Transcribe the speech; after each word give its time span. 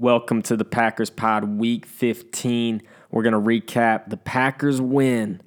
Welcome 0.00 0.42
to 0.42 0.56
the 0.56 0.64
Packers 0.64 1.08
Pod 1.08 1.44
Week 1.44 1.86
15. 1.86 2.82
We're 3.12 3.22
going 3.22 3.32
to 3.32 3.38
recap 3.38 4.10
the 4.10 4.16
Packers 4.16 4.80
win 4.80 5.40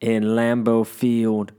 in 0.00 0.22
Lambeau 0.22 0.86
Field 0.86 1.50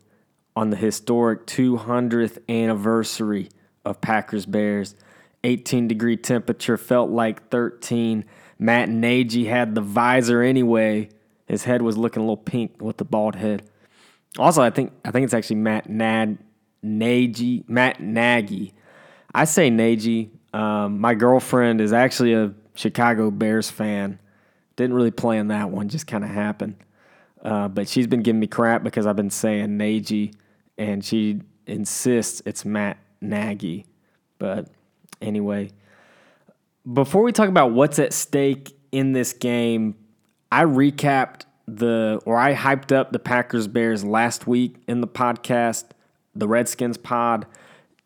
on 0.55 0.69
the 0.69 0.77
historic 0.77 1.45
200th 1.47 2.37
anniversary 2.47 3.49
of 3.83 3.99
Packers 3.99 4.45
Bears. 4.45 4.95
18 5.43 5.89
degree 5.89 6.15
temperature 6.15 6.77
felt 6.77 7.09
like 7.09 7.49
13. 7.49 8.23
Matt 8.57 8.87
Nagy 8.87 9.43
had 9.43 9.75
the 9.75 9.81
visor 9.81 10.41
anyway. 10.41 11.09
His 11.45 11.65
head 11.65 11.81
was 11.81 11.97
looking 11.97 12.21
a 12.21 12.25
little 12.25 12.37
pink 12.37 12.81
with 12.81 12.95
the 12.95 13.05
bald 13.05 13.35
head. 13.35 13.69
Also, 14.37 14.61
I 14.61 14.69
think 14.69 14.93
I 15.03 15.11
think 15.11 15.25
it's 15.25 15.33
actually 15.33 15.57
Matt 15.57 15.89
Nad 15.89 16.37
Nagy 16.81 17.65
Matt 17.67 17.99
Nagy. 17.99 18.73
I 19.35 19.43
say 19.43 19.69
Nagy. 19.69 20.29
Um, 20.53 20.99
my 20.99 21.13
girlfriend 21.13 21.81
is 21.81 21.93
actually 21.93 22.33
a 22.33 22.53
Chicago 22.75 23.31
Bears 23.31 23.69
fan. 23.69 24.19
Didn't 24.75 24.95
really 24.95 25.11
plan 25.11 25.47
that 25.47 25.69
one, 25.69 25.89
just 25.89 26.07
kind 26.07 26.23
of 26.23 26.29
happened. 26.29 26.75
Uh, 27.41 27.67
but 27.67 27.87
she's 27.87 28.07
been 28.07 28.21
giving 28.21 28.39
me 28.39 28.47
crap 28.47 28.83
because 28.83 29.05
I've 29.05 29.15
been 29.15 29.29
saying 29.29 29.77
Nagy, 29.77 30.33
and 30.77 31.03
she 31.03 31.41
insists 31.67 32.41
it's 32.45 32.65
Matt 32.65 32.97
Nagy. 33.21 33.85
But 34.39 34.67
anyway, 35.21 35.69
before 36.91 37.23
we 37.23 37.31
talk 37.31 37.49
about 37.49 37.71
what's 37.71 37.99
at 37.99 38.13
stake 38.13 38.75
in 38.91 39.13
this 39.13 39.33
game, 39.33 39.95
I 40.51 40.63
recapped 40.63 41.41
the 41.67 42.19
or 42.25 42.37
I 42.37 42.55
hyped 42.55 42.91
up 42.91 43.11
the 43.11 43.19
Packers 43.19 43.67
Bears 43.67 44.03
last 44.03 44.47
week 44.47 44.77
in 44.87 45.01
the 45.01 45.07
podcast, 45.07 45.85
the 46.35 46.47
Redskins 46.47 46.97
pod. 46.97 47.45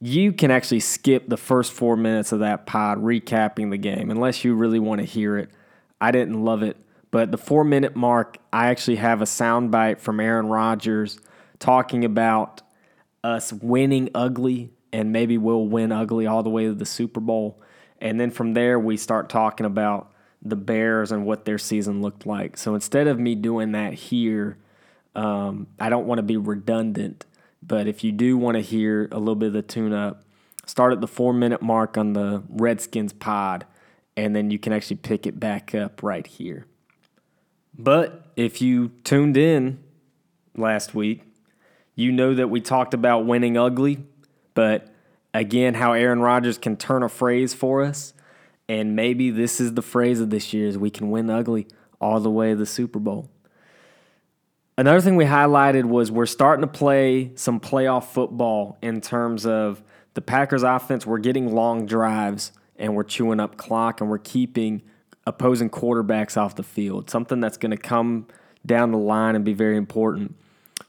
You 0.06 0.34
can 0.34 0.52
actually 0.52 0.82
skip 0.82 1.30
the 1.30 1.38
first 1.38 1.72
four 1.72 1.96
minutes 1.96 2.34
of 2.34 2.40
that 2.40 2.66
pod 2.66 2.98
recapping 2.98 3.70
the 3.70 3.78
game 3.78 4.12
unless 4.12 4.44
you 4.44 4.54
really 4.54 4.80
want 4.80 5.00
to 5.00 5.06
hear 5.06 5.38
it. 5.38 5.50
I 6.02 6.12
didn't 6.12 6.44
love 6.44 6.62
it, 6.62 6.76
but 7.10 7.32
the 7.32 7.38
four 7.38 7.64
minute 7.64 7.96
mark, 7.96 8.38
I 8.52 8.68
actually 8.68 8.98
have 8.98 9.22
a 9.22 9.26
soundbite 9.26 10.02
from 10.02 10.20
Aaron 10.20 10.48
Rodgers 10.48 11.22
talking 11.58 12.04
about 12.04 12.62
us 13.24 13.54
winning 13.54 14.10
ugly 14.14 14.72
and 14.92 15.14
maybe 15.14 15.38
we'll 15.38 15.68
win 15.68 15.94
ugly 15.94 16.28
all 16.28 16.44
the 16.44 16.50
way 16.50 16.66
to 16.66 16.74
the 16.74 16.86
Super 16.86 17.22
Bowl. 17.22 17.62
And 18.02 18.20
then 18.20 18.30
from 18.30 18.56
there, 18.56 18.78
we 18.78 18.98
start 18.98 19.30
talking 19.30 19.66
about 19.66 20.12
the 20.42 20.58
Bears 20.58 21.14
and 21.14 21.26
what 21.26 21.46
their 21.46 21.58
season 21.58 22.02
looked 22.02 22.26
like. 22.26 22.58
So 22.58 22.76
instead 22.76 23.08
of 23.08 23.20
me 23.20 23.36
doing 23.36 23.72
that 23.72 23.94
here, 23.94 24.58
um, 25.16 25.68
I 25.80 25.88
don't 25.88 26.08
want 26.08 26.20
to 26.20 26.24
be 26.24 26.36
redundant. 26.36 27.26
But 27.66 27.88
if 27.88 28.04
you 28.04 28.12
do 28.12 28.38
want 28.38 28.56
to 28.56 28.62
hear 28.62 29.08
a 29.12 29.20
little 29.20 29.36
bit 29.36 29.48
of 29.48 29.54
the 29.54 29.62
tune 29.62 29.94
up, 29.94 30.24
start 30.66 30.94
at 30.94 31.02
the 31.02 31.08
four 31.08 31.34
minute 31.34 31.62
mark 31.62 31.98
on 31.98 32.14
the 32.14 32.44
Redskins 32.50 33.14
pod, 33.14 33.66
and 34.18 34.36
then 34.36 34.52
you 34.52 34.60
can 34.60 34.74
actually 34.74 34.98
pick 34.98 35.26
it 35.26 35.40
back 35.40 35.74
up 35.74 36.04
right 36.04 36.26
here. 36.26 36.66
But 37.78 38.32
if 38.36 38.62
you 38.62 38.90
tuned 39.04 39.38
in 39.38 39.80
last 40.56 40.94
week, 40.94 41.24
you 41.96 42.12
know 42.12 42.34
that 42.34 42.50
we 42.50 42.62
talked 42.62 42.94
about 42.94 43.26
winning 43.26 43.58
ugly, 43.58 44.00
but 44.54 44.94
again, 45.34 45.76
how 45.76 45.94
Aaron 45.94 46.20
Rodgers 46.20 46.58
can 46.58 46.76
turn 46.76 47.02
a 47.02 47.10
phrase 47.10 47.54
for 47.54 47.84
us 47.84 48.14
and 48.68 48.96
maybe 48.96 49.30
this 49.30 49.60
is 49.60 49.74
the 49.74 49.82
phrase 49.82 50.20
of 50.22 50.30
this 50.30 50.54
year 50.54 50.68
is 50.68 50.78
we 50.78 50.90
can 50.90 51.12
win 51.12 51.30
ugly 51.30 51.68
all 52.00 52.20
the 52.20 52.30
way 52.30 52.52
to 52.52 52.56
the 52.56 52.66
Super 52.66 53.00
Bowl. 53.00 53.30
Another 54.76 55.02
thing 55.02 55.16
we 55.16 55.26
highlighted 55.26 55.86
was 55.86 56.12
we're 56.12 56.26
starting 56.26 56.62
to 56.62 56.68
play 56.68 57.32
some 57.36 57.60
playoff 57.60 58.06
football 58.06 58.80
in 58.82 59.02
terms 59.02 59.46
of 59.46 59.84
the 60.16 60.22
Packers 60.22 60.64
offense. 60.64 61.06
We're 61.06 61.20
getting 61.20 61.54
long 61.54 61.86
drives 61.86 62.52
and 62.78 62.96
we're 62.96 63.04
chewing 63.04 63.40
up 63.40 63.56
clock 63.56 64.02
and 64.02 64.10
we're 64.10 64.18
keeping 64.18 64.82
opposing 65.28 65.70
quarterbacks 65.70 66.38
off 66.38 66.56
the 66.56 66.64
field. 66.64 67.08
Something 67.08 67.40
that's 67.40 67.58
going 67.58 67.70
to 67.70 67.78
come 67.78 68.28
down 68.66 68.92
the 68.92 68.98
line 68.98 69.36
and 69.36 69.46
be 69.46 69.54
very 69.54 69.78
important. 69.78 70.36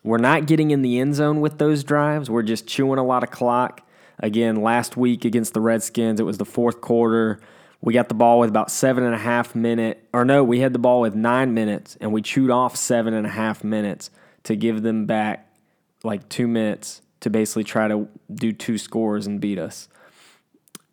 We're 0.02 0.16
not 0.16 0.46
getting 0.46 0.70
in 0.70 0.80
the 0.80 0.98
end 0.98 1.14
zone 1.14 1.42
with 1.42 1.58
those 1.58 1.84
drives. 1.84 2.30
We're 2.30 2.42
just 2.42 2.66
chewing 2.66 2.98
a 2.98 3.04
lot 3.04 3.22
of 3.22 3.30
clock. 3.30 3.86
Again, 4.18 4.62
last 4.62 4.96
week 4.96 5.26
against 5.26 5.52
the 5.52 5.60
Redskins, 5.60 6.20
it 6.20 6.24
was 6.24 6.38
the 6.38 6.46
fourth 6.46 6.80
quarter. 6.80 7.38
We 7.84 7.92
got 7.92 8.08
the 8.08 8.14
ball 8.14 8.38
with 8.38 8.48
about 8.48 8.70
seven 8.70 9.04
and 9.04 9.14
a 9.14 9.18
half 9.18 9.54
minute, 9.54 10.08
or 10.14 10.24
no, 10.24 10.42
we 10.42 10.60
had 10.60 10.72
the 10.72 10.78
ball 10.78 11.02
with 11.02 11.14
nine 11.14 11.52
minutes, 11.52 11.98
and 12.00 12.14
we 12.14 12.22
chewed 12.22 12.50
off 12.50 12.76
seven 12.76 13.12
and 13.12 13.26
a 13.26 13.30
half 13.30 13.62
minutes 13.62 14.08
to 14.44 14.56
give 14.56 14.80
them 14.80 15.04
back 15.04 15.54
like 16.02 16.26
two 16.30 16.48
minutes 16.48 17.02
to 17.20 17.28
basically 17.28 17.62
try 17.62 17.86
to 17.86 18.08
do 18.34 18.52
two 18.52 18.78
scores 18.78 19.26
and 19.26 19.38
beat 19.38 19.58
us, 19.58 19.90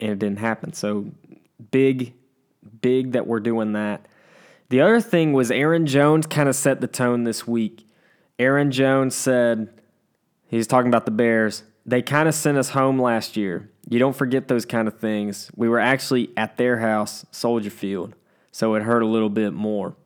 and 0.02 0.12
it 0.12 0.20
didn't 0.20 0.40
happen. 0.40 0.74
So 0.74 1.06
big, 1.72 2.14
big 2.82 3.14
that 3.14 3.26
we're 3.26 3.40
doing 3.40 3.72
that. 3.72 4.06
The 4.68 4.82
other 4.82 5.00
thing 5.00 5.32
was 5.32 5.50
Aaron 5.50 5.86
Jones 5.86 6.28
kind 6.28 6.50
of 6.50 6.58
set 6.58 6.82
the 6.82 6.88
tone 6.88 7.24
this 7.24 7.48
week. 7.48 7.88
Aaron 8.38 8.70
Jones 8.70 9.16
said 9.16 9.70
he's 10.46 10.68
talking 10.68 10.90
about 10.90 11.06
the 11.06 11.12
Bears. 11.12 11.64
They 11.86 12.02
kind 12.02 12.28
of 12.28 12.36
sent 12.36 12.58
us 12.58 12.72
home 12.72 13.02
last 13.02 13.38
year. 13.38 13.70
You 13.92 14.00
don't 14.00 14.16
forget 14.16 14.48
those 14.48 14.66
kind 14.66 14.88
of 14.88 15.00
things. 15.00 15.52
We 15.54 15.68
were 15.68 15.78
actually 15.78 16.30
at 16.38 16.56
their 16.56 16.78
house, 16.78 17.26
Soldier 17.30 17.70
Field, 17.70 18.16
so 18.50 18.74
it 18.76 18.84
hurt 18.84 19.04
a 19.04 19.06
little 19.06 19.30
bit 19.30 19.52
more. 19.52 19.98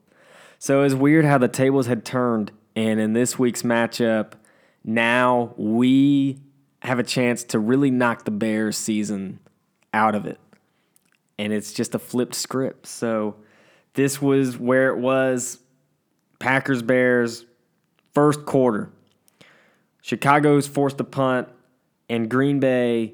So 0.57 0.79
it 0.79 0.85
was 0.85 0.96
weird 0.96 1.23
how 1.23 1.38
the 1.38 1.47
tables 1.47 1.85
had 1.85 2.03
turned, 2.03 2.51
and 2.75 3.00
in 3.00 3.13
this 3.13 3.38
week's 3.38 3.62
matchup, 3.62 4.31
now 4.84 5.53
we 5.56 6.40
have 6.81 6.97
a 6.97 7.03
chance 7.03 7.44
to 7.44 7.59
really 7.59 7.91
knock 7.91 8.25
the 8.25 8.31
Bears 8.31 8.75
season 8.75 9.38
out 9.94 10.16
of 10.16 10.25
it. 10.25 10.40
And 11.38 11.53
it's 11.53 11.72
just 11.72 11.94
a 11.94 12.00
flipped 12.00 12.34
script. 12.34 12.88
So 12.88 13.35
this 13.94 14.19
was 14.19 14.57
where 14.57 14.90
it 14.90 14.97
was 14.97 15.59
Packers 16.40 16.81
Bears 16.81 17.46
first 18.16 18.47
quarter. 18.47 18.90
Chicago's 20.02 20.67
forced 20.67 21.00
a 21.00 21.03
punt 21.03 21.50
and 22.09 22.31
Green 22.31 22.59
Bay 22.59 23.13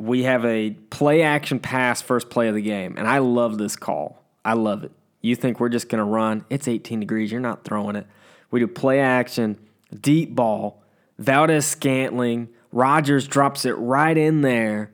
we 0.00 0.22
have 0.22 0.46
a 0.46 0.70
play 0.88 1.20
action 1.20 1.58
pass 1.58 2.00
first 2.00 2.30
play 2.30 2.48
of 2.48 2.54
the 2.54 2.62
game, 2.62 2.94
and 2.96 3.06
I 3.06 3.18
love 3.18 3.58
this 3.58 3.76
call. 3.76 4.24
I 4.42 4.54
love 4.54 4.82
it. 4.82 4.92
You 5.20 5.36
think 5.36 5.60
we're 5.60 5.68
just 5.68 5.90
going 5.90 5.98
to 5.98 6.04
run? 6.04 6.46
It's 6.48 6.66
18 6.66 7.00
degrees. 7.00 7.30
You're 7.30 7.40
not 7.42 7.64
throwing 7.64 7.96
it. 7.96 8.06
We 8.50 8.60
do 8.60 8.66
play 8.66 9.00
action, 9.00 9.58
deep 9.94 10.34
ball. 10.34 10.82
Valdes-Scantling, 11.18 12.48
Rodgers 12.72 13.28
drops 13.28 13.66
it 13.66 13.72
right 13.72 14.16
in 14.16 14.40
there, 14.40 14.90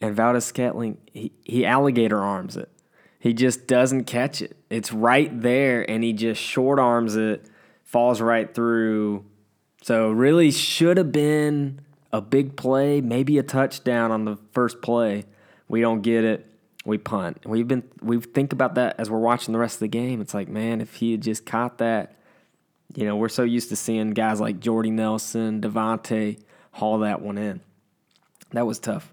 and 0.00 0.16
Valdes-Scantling, 0.16 0.96
he, 1.12 1.32
he 1.44 1.66
alligator 1.66 2.18
arms 2.18 2.56
it. 2.56 2.70
He 3.18 3.34
just 3.34 3.66
doesn't 3.66 4.04
catch 4.04 4.40
it. 4.40 4.56
It's 4.70 4.94
right 4.94 5.42
there, 5.42 5.88
and 5.88 6.02
he 6.02 6.14
just 6.14 6.40
short 6.40 6.78
arms 6.78 7.16
it, 7.16 7.44
falls 7.84 8.22
right 8.22 8.52
through. 8.52 9.26
So, 9.82 10.10
really 10.10 10.50
should 10.50 10.96
have 10.96 11.12
been 11.12 11.82
a 12.12 12.20
big 12.20 12.56
play, 12.56 13.00
maybe 13.00 13.38
a 13.38 13.42
touchdown 13.42 14.10
on 14.10 14.24
the 14.24 14.36
first 14.52 14.82
play. 14.82 15.24
We 15.68 15.80
don't 15.80 16.02
get 16.02 16.24
it. 16.24 16.46
We 16.84 16.98
punt. 16.98 17.46
We've 17.46 17.66
been 17.66 17.84
we 18.02 18.20
think 18.20 18.52
about 18.52 18.74
that 18.74 18.96
as 18.98 19.08
we're 19.08 19.20
watching 19.20 19.52
the 19.52 19.58
rest 19.58 19.76
of 19.76 19.80
the 19.80 19.88
game. 19.88 20.20
It's 20.20 20.34
like, 20.34 20.48
man, 20.48 20.80
if 20.80 20.96
he 20.96 21.12
had 21.12 21.22
just 21.22 21.46
caught 21.46 21.78
that, 21.78 22.16
you 22.94 23.06
know, 23.06 23.16
we're 23.16 23.28
so 23.28 23.44
used 23.44 23.68
to 23.68 23.76
seeing 23.76 24.10
guys 24.10 24.40
like 24.40 24.58
Jordy 24.58 24.90
Nelson, 24.90 25.60
Davante 25.60 26.42
haul 26.72 26.98
that 26.98 27.22
one 27.22 27.38
in. 27.38 27.60
That 28.50 28.66
was 28.66 28.78
tough. 28.78 29.12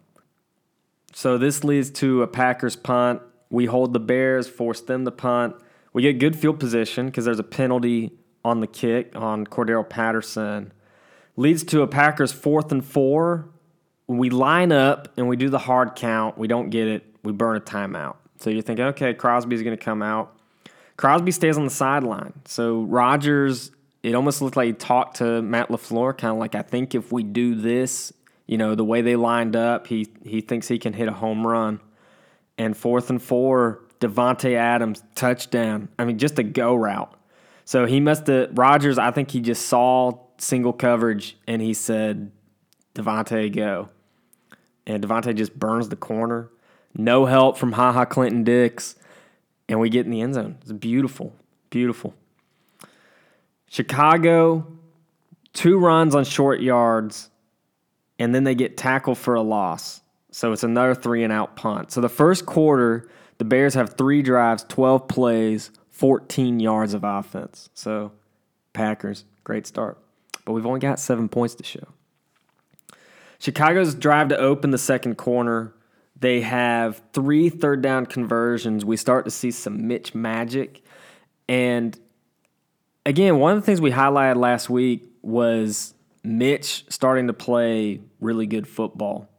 So 1.13 1.37
this 1.37 1.63
leads 1.63 1.91
to 1.91 2.23
a 2.23 2.27
Packers 2.27 2.75
punt. 2.75 3.21
We 3.49 3.65
hold 3.65 3.93
the 3.93 3.99
Bears, 3.99 4.47
force 4.47 4.81
them 4.81 5.05
to 5.05 5.11
punt. 5.11 5.55
We 5.93 6.01
get 6.01 6.19
good 6.19 6.35
field 6.35 6.59
position 6.59 7.05
because 7.05 7.25
there's 7.25 7.39
a 7.39 7.43
penalty 7.43 8.11
on 8.43 8.61
the 8.61 8.67
kick 8.67 9.15
on 9.15 9.45
Cordarrelle 9.45 9.89
Patterson 9.89 10.71
leads 11.39 11.63
to 11.63 11.81
a 11.81 11.87
Packers 11.87 12.33
fourth 12.33 12.73
and 12.73 12.83
four. 12.83 13.47
We 14.07 14.29
line 14.29 14.73
up 14.73 15.07
and 15.17 15.29
we 15.29 15.37
do 15.37 15.49
the 15.49 15.57
hard 15.57 15.95
count. 15.95 16.37
We 16.37 16.49
don't 16.49 16.69
get 16.69 16.87
it. 16.89 17.05
We 17.23 17.31
burn 17.31 17.55
a 17.55 17.61
timeout. 17.61 18.17
So 18.39 18.49
you're 18.49 18.61
thinking, 18.61 18.85
okay, 18.87 19.13
Crosby's 19.13 19.63
going 19.63 19.77
to 19.77 19.81
come 19.81 20.01
out. 20.01 20.37
Crosby 20.97 21.31
stays 21.31 21.57
on 21.57 21.63
the 21.63 21.69
sideline. 21.69 22.33
So 22.43 22.81
Rodgers, 22.81 23.71
it 24.03 24.15
almost 24.15 24.41
looked 24.41 24.57
like 24.57 24.67
he 24.67 24.73
talked 24.73 25.17
to 25.17 25.41
Matt 25.41 25.69
LaFleur, 25.69 26.17
kind 26.17 26.33
of 26.33 26.39
like, 26.39 26.55
I 26.55 26.61
think 26.61 26.93
if 26.93 27.13
we 27.13 27.23
do 27.23 27.55
this, 27.55 28.11
you 28.45 28.57
know, 28.57 28.75
the 28.75 28.83
way 28.83 29.01
they 29.01 29.15
lined 29.15 29.55
up, 29.55 29.87
he, 29.87 30.07
he 30.25 30.41
thinks 30.41 30.67
he 30.67 30.77
can 30.77 30.91
hit 30.91 31.07
a 31.07 31.13
home 31.13 31.47
run. 31.47 31.79
And 32.57 32.75
fourth 32.75 33.09
and 33.09 33.21
four, 33.21 33.85
Davante 34.01 34.55
Adams, 34.55 35.01
touchdown. 35.15 35.87
I 35.97 36.03
mean, 36.03 36.17
just 36.17 36.37
a 36.37 36.43
go 36.43 36.75
route. 36.75 37.13
So 37.63 37.85
he 37.85 38.01
must 38.01 38.27
have, 38.27 38.57
Rodgers, 38.57 38.97
I 38.97 39.11
think 39.11 39.31
he 39.31 39.39
just 39.39 39.67
saw 39.67 40.19
single 40.39 40.73
coverage, 40.73 41.37
and 41.47 41.61
he 41.61 41.73
said, 41.73 42.31
Davante, 42.95 43.53
go. 43.53 43.89
And 44.85 45.03
Davante 45.03 45.35
just 45.35 45.57
burns 45.57 45.89
the 45.89 45.95
corner. 45.95 46.49
No 46.95 47.25
help 47.25 47.57
from 47.57 47.73
Ha 47.73 47.91
Ha 47.91 48.05
Clinton 48.05 48.43
Dix. 48.43 48.95
And 49.67 49.79
we 49.79 49.89
get 49.89 50.05
in 50.05 50.11
the 50.11 50.21
end 50.21 50.33
zone. 50.33 50.57
It's 50.61 50.71
beautiful. 50.71 51.35
Beautiful. 51.69 52.15
Chicago, 53.69 54.65
two 55.53 55.77
runs 55.77 56.15
on 56.15 56.23
short 56.23 56.59
yards, 56.59 57.29
and 58.17 58.33
then 58.33 58.43
they 58.43 58.55
get 58.55 58.77
tackled 58.77 59.19
for 59.19 59.35
a 59.35 59.41
loss. 59.41 60.01
So 60.31 60.51
it's 60.51 60.63
another 60.63 60.95
three 60.95 61.23
and 61.23 61.31
out 61.31 61.55
punt. 61.55 61.91
So 61.91 62.01
the 62.01 62.09
first 62.09 62.47
quarter, 62.47 63.07
the 63.37 63.45
Bears 63.45 63.75
have 63.75 63.93
three 63.95 64.23
drives, 64.23 64.65
12 64.67 65.07
plays, 65.07 65.71
14 65.91 66.59
yards 66.59 66.93
of 66.95 67.03
offense. 67.03 67.69
So 67.75 68.11
Packers, 68.73 69.25
great 69.43 69.67
start. 69.67 69.97
But 70.49 70.53
we've 70.53 70.65
only 70.65 70.79
got 70.79 70.99
seven 70.99 71.29
points 71.29 71.53
to 71.53 71.63
show. 71.63 71.89
Chicago's 73.37 73.93
drive 73.93 74.29
to 74.29 74.37
open 74.39 74.71
the 74.71 74.79
second 74.79 75.13
corner. 75.15 75.75
They 76.19 76.41
have 76.41 77.03
three 77.13 77.49
third 77.49 77.83
down 77.83 78.07
conversions. 78.07 78.83
We 78.83 78.97
start 78.97 79.25
to 79.25 79.31
see 79.31 79.51
some 79.51 79.87
Mitch 79.87 80.15
magic. 80.15 80.81
And 81.47 81.95
again, 83.05 83.37
one 83.37 83.55
of 83.55 83.61
the 83.61 83.65
things 83.67 83.79
we 83.79 83.91
highlighted 83.91 84.37
last 84.37 84.71
week 84.71 85.07
was 85.21 85.93
Mitch 86.23 86.83
starting 86.89 87.27
to 87.27 87.33
play 87.33 88.01
really 88.19 88.47
good 88.47 88.67
football. 88.67 89.29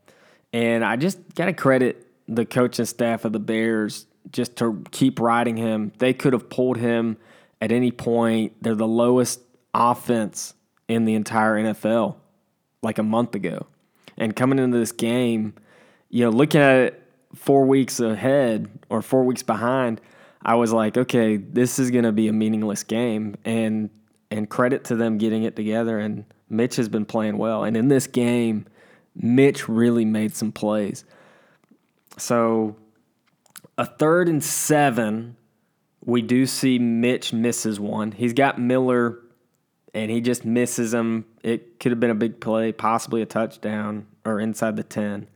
And 0.52 0.84
I 0.84 0.94
just 0.94 1.18
got 1.34 1.46
to 1.46 1.52
credit 1.52 2.06
the 2.28 2.46
coaching 2.46 2.84
staff 2.84 3.24
of 3.24 3.32
the 3.32 3.40
Bears 3.40 4.06
just 4.30 4.54
to 4.58 4.84
keep 4.92 5.18
riding 5.18 5.56
him. 5.56 5.90
They 5.98 6.14
could 6.14 6.34
have 6.34 6.48
pulled 6.48 6.76
him 6.76 7.16
at 7.60 7.72
any 7.72 7.90
point. 7.90 8.62
They're 8.62 8.76
the 8.76 8.86
lowest 8.86 9.40
offense 9.74 10.54
in 10.90 11.04
the 11.04 11.14
entire 11.14 11.54
NFL 11.54 12.16
like 12.82 12.98
a 12.98 13.02
month 13.02 13.34
ago. 13.34 13.66
And 14.18 14.34
coming 14.34 14.58
into 14.58 14.76
this 14.76 14.92
game, 14.92 15.54
you 16.08 16.24
know, 16.24 16.30
looking 16.30 16.60
at 16.60 16.76
it 16.76 17.02
four 17.34 17.64
weeks 17.64 18.00
ahead 18.00 18.68
or 18.88 19.00
four 19.00 19.24
weeks 19.24 19.42
behind, 19.42 20.00
I 20.42 20.56
was 20.56 20.72
like, 20.72 20.96
okay, 20.96 21.36
this 21.36 21.78
is 21.78 21.90
going 21.90 22.04
to 22.04 22.12
be 22.12 22.28
a 22.28 22.32
meaningless 22.32 22.82
game. 22.82 23.36
And 23.44 23.90
and 24.32 24.48
credit 24.48 24.84
to 24.84 24.96
them 24.96 25.18
getting 25.18 25.42
it 25.42 25.56
together. 25.56 25.98
And 25.98 26.24
Mitch 26.48 26.76
has 26.76 26.88
been 26.88 27.04
playing 27.04 27.36
well. 27.36 27.64
And 27.64 27.76
in 27.76 27.88
this 27.88 28.06
game, 28.06 28.66
Mitch 29.14 29.68
really 29.68 30.04
made 30.04 30.36
some 30.36 30.52
plays. 30.52 31.04
So 32.16 32.76
a 33.76 33.86
third 33.86 34.28
and 34.28 34.42
seven, 34.42 35.36
we 36.04 36.22
do 36.22 36.46
see 36.46 36.78
Mitch 36.78 37.32
misses 37.32 37.80
one. 37.80 38.12
He's 38.12 38.32
got 38.32 38.60
Miller 38.60 39.18
and 39.94 40.10
he 40.10 40.20
just 40.20 40.44
misses 40.44 40.94
him. 40.94 41.24
It 41.42 41.80
could 41.80 41.92
have 41.92 42.00
been 42.00 42.10
a 42.10 42.14
big 42.14 42.40
play, 42.40 42.72
possibly 42.72 43.22
a 43.22 43.26
touchdown 43.26 44.06
or 44.24 44.40
inside 44.40 44.76
the 44.76 44.82
10. 44.82 45.28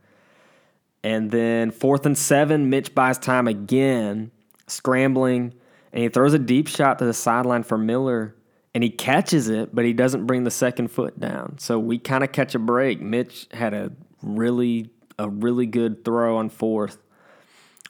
And 1.03 1.29
then 1.29 1.71
fourth 1.71 2.05
and 2.05 2.17
seven, 2.17 2.69
Mitch 2.69 2.95
buys 2.95 3.17
time 3.17 3.47
again, 3.47 4.31
scrambling, 4.67 5.53
and 5.93 6.03
he 6.03 6.09
throws 6.09 6.33
a 6.33 6.39
deep 6.39 6.67
shot 6.67 6.97
to 6.99 7.05
the 7.05 7.13
sideline 7.13 7.63
for 7.63 7.77
Miller, 7.77 8.35
and 8.73 8.83
he 8.83 8.89
catches 8.89 9.47
it, 9.47 9.73
but 9.73 9.85
he 9.85 9.93
doesn't 9.93 10.25
bring 10.25 10.43
the 10.45 10.51
second 10.51 10.89
foot 10.89 11.19
down. 11.19 11.57
So 11.59 11.77
we 11.77 11.99
kind 11.99 12.23
of 12.23 12.31
catch 12.31 12.55
a 12.55 12.59
break. 12.59 13.01
Mitch 13.01 13.47
had 13.51 13.73
a 13.73 13.91
really 14.23 14.89
a 15.17 15.29
really 15.29 15.65
good 15.65 16.03
throw 16.03 16.37
on 16.37 16.49
fourth, 16.49 16.97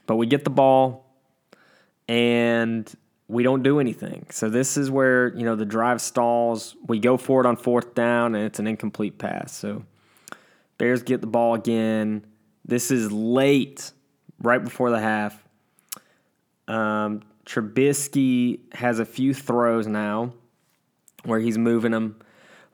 but 0.06 0.18
we 0.18 0.28
get 0.28 0.44
the 0.44 0.50
ball, 0.50 1.10
and 2.08 2.94
we 3.28 3.44
don't 3.44 3.64
do 3.64 3.80
anything. 3.80 4.28
So 4.30 4.50
this 4.50 4.78
is 4.78 4.92
where, 4.92 5.36
you 5.36 5.46
know, 5.46 5.56
the 5.56 5.66
drive 5.66 6.02
stalls. 6.02 6.76
We 6.88 7.00
go 7.00 7.18
for 7.18 7.42
it 7.42 7.48
on 7.48 7.56
fourth 7.58 7.96
down 7.96 8.36
and 8.36 8.46
it's 8.46 8.60
an 8.60 8.68
incomplete 8.68 9.18
pass. 9.18 9.52
So 9.52 9.84
Bears 10.78 11.04
get 11.04 11.22
the 11.22 11.28
ball 11.28 11.56
again. 11.56 12.26
This 12.66 12.92
is 12.92 13.12
late, 13.12 13.92
right 14.42 14.64
before 14.64 14.92
the 14.92 15.00
half. 15.00 15.44
Um, 16.68 17.22
Trubisky 17.46 18.74
has 18.74 19.00
a 19.00 19.06
few 19.06 19.34
throws 19.34 19.88
now 19.88 20.34
where 21.24 21.40
he's 21.40 21.58
moving 21.58 21.92
them. 21.92 22.20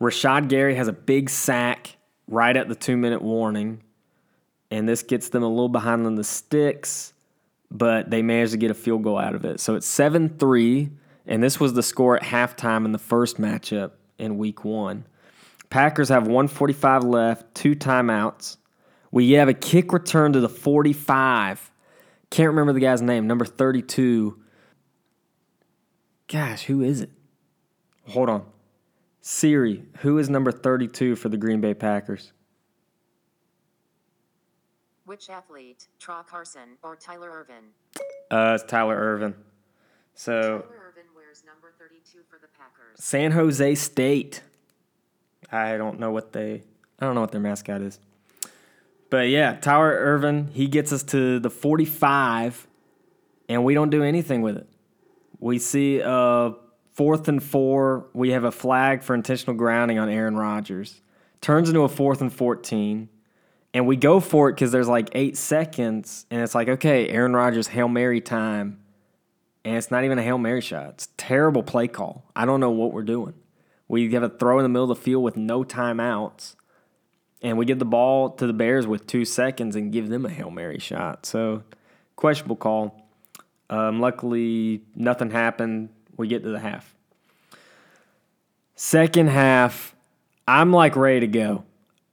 Rashan 0.01 0.49
Gary 0.49 0.75
has 0.75 0.87
a 0.87 0.93
big 0.93 1.29
sack 1.29 1.95
right 2.27 2.55
at 2.55 2.67
the 2.67 2.75
two 2.75 2.97
minute 2.97 3.21
warning. 3.21 3.83
And 4.69 4.87
this 4.87 5.03
gets 5.03 5.29
them 5.29 5.43
a 5.43 5.49
little 5.49 5.69
behind 5.69 6.05
on 6.05 6.15
the 6.15 6.23
sticks 6.23 7.13
but 7.71 8.09
they 8.09 8.21
managed 8.21 8.51
to 8.51 8.57
get 8.57 8.69
a 8.69 8.75
field 8.75 9.03
goal 9.03 9.17
out 9.17 9.33
of 9.33 9.45
it. 9.45 9.59
So 9.59 9.75
it's 9.75 9.87
7 9.87 10.29
3, 10.37 10.89
and 11.25 11.41
this 11.41 11.59
was 11.59 11.73
the 11.73 11.81
score 11.81 12.17
at 12.17 12.23
halftime 12.23 12.83
in 12.85 12.91
the 12.91 12.99
first 12.99 13.39
matchup 13.39 13.91
in 14.19 14.37
week 14.37 14.65
one. 14.65 15.05
Packers 15.69 16.09
have 16.09 16.23
145 16.23 17.05
left, 17.05 17.55
two 17.55 17.75
timeouts. 17.75 18.57
We 19.09 19.31
have 19.31 19.47
a 19.47 19.53
kick 19.53 19.93
return 19.93 20.33
to 20.33 20.41
the 20.41 20.49
45. 20.49 21.71
Can't 22.29 22.47
remember 22.47 22.73
the 22.73 22.81
guy's 22.81 23.01
name, 23.01 23.25
number 23.25 23.45
32. 23.45 24.37
Gosh, 26.27 26.63
who 26.63 26.81
is 26.81 27.01
it? 27.01 27.09
Hold 28.07 28.29
on. 28.29 28.45
Siri, 29.21 29.83
who 29.99 30.17
is 30.17 30.29
number 30.29 30.51
32 30.51 31.15
for 31.15 31.29
the 31.29 31.37
Green 31.37 31.61
Bay 31.61 31.73
Packers? 31.73 32.33
Which 35.11 35.29
athlete, 35.29 35.89
Tra 35.99 36.23
Carson 36.25 36.77
or 36.81 36.95
Tyler 36.95 37.29
Ervin? 37.29 37.65
Uh, 38.31 38.53
it's 38.55 38.63
Tyler 38.63 38.95
Ervin. 38.95 39.35
So 40.13 40.31
Tyler 40.31 40.87
Ervin 40.87 41.03
wears 41.13 41.43
number 41.45 41.73
32 41.77 42.19
for 42.29 42.39
the 42.41 42.47
Packers. 42.57 42.95
San 42.95 43.33
Jose 43.33 43.75
State. 43.75 44.41
I 45.51 45.75
don't 45.75 45.99
know 45.99 46.11
what 46.11 46.31
they 46.31 46.63
I 46.97 47.05
don't 47.05 47.15
know 47.15 47.19
what 47.19 47.33
their 47.33 47.41
mascot 47.41 47.81
is. 47.81 47.99
But 49.09 49.27
yeah, 49.27 49.57
Tyler 49.59 49.91
Ervin, 49.91 50.47
he 50.53 50.69
gets 50.69 50.93
us 50.93 51.03
to 51.03 51.41
the 51.41 51.49
45 51.49 52.65
and 53.49 53.65
we 53.65 53.73
don't 53.73 53.89
do 53.89 54.03
anything 54.03 54.41
with 54.41 54.55
it. 54.55 54.69
We 55.41 55.59
see 55.59 56.01
uh 56.01 56.51
fourth 56.93 57.27
and 57.27 57.43
4, 57.43 58.11
we 58.13 58.29
have 58.29 58.45
a 58.45 58.51
flag 58.53 59.03
for 59.03 59.13
intentional 59.13 59.57
grounding 59.57 59.99
on 59.99 60.07
Aaron 60.07 60.37
Rodgers. 60.37 61.01
Turns 61.41 61.67
into 61.67 61.81
a 61.81 61.89
fourth 61.89 62.21
and 62.21 62.31
14 62.31 63.09
and 63.73 63.87
we 63.87 63.95
go 63.95 64.19
for 64.19 64.49
it 64.49 64.53
because 64.53 64.71
there's 64.71 64.87
like 64.87 65.09
eight 65.13 65.37
seconds, 65.37 66.25
and 66.29 66.41
it's 66.41 66.53
like, 66.53 66.67
okay, 66.67 67.07
Aaron 67.09 67.33
Rodgers 67.33 67.67
Hail 67.67 67.87
Mary 67.87 68.19
time, 68.19 68.79
and 69.63 69.77
it's 69.77 69.91
not 69.91 70.03
even 70.03 70.19
a 70.19 70.23
Hail 70.23 70.37
Mary 70.37 70.61
shot. 70.61 70.89
It's 70.89 71.09
terrible 71.17 71.63
play 71.63 71.87
call. 71.87 72.25
I 72.35 72.45
don't 72.45 72.59
know 72.59 72.71
what 72.71 72.91
we're 72.91 73.03
doing. 73.03 73.33
We 73.87 74.11
have 74.13 74.23
a 74.23 74.29
throw 74.29 74.59
in 74.59 74.63
the 74.63 74.69
middle 74.69 74.91
of 74.91 74.97
the 74.97 75.03
field 75.03 75.23
with 75.23 75.37
no 75.37 75.63
timeouts, 75.63 76.55
and 77.41 77.57
we 77.57 77.65
give 77.65 77.79
the 77.79 77.85
ball 77.85 78.31
to 78.31 78.47
the 78.47 78.53
Bears 78.53 78.87
with 78.87 79.07
two 79.07 79.25
seconds 79.25 79.75
and 79.75 79.91
give 79.91 80.09
them 80.09 80.25
a 80.25 80.29
Hail 80.29 80.51
Mary 80.51 80.79
shot. 80.79 81.25
So, 81.25 81.63
questionable 82.15 82.57
call. 82.57 83.07
Um, 83.69 84.01
luckily, 84.01 84.83
nothing 84.95 85.31
happened. 85.31 85.89
We 86.17 86.27
get 86.27 86.43
to 86.43 86.49
the 86.49 86.59
half. 86.59 86.93
Second 88.75 89.29
half, 89.29 89.95
I'm 90.47 90.73
like 90.73 90.95
ready 90.95 91.21
to 91.21 91.27
go 91.27 91.63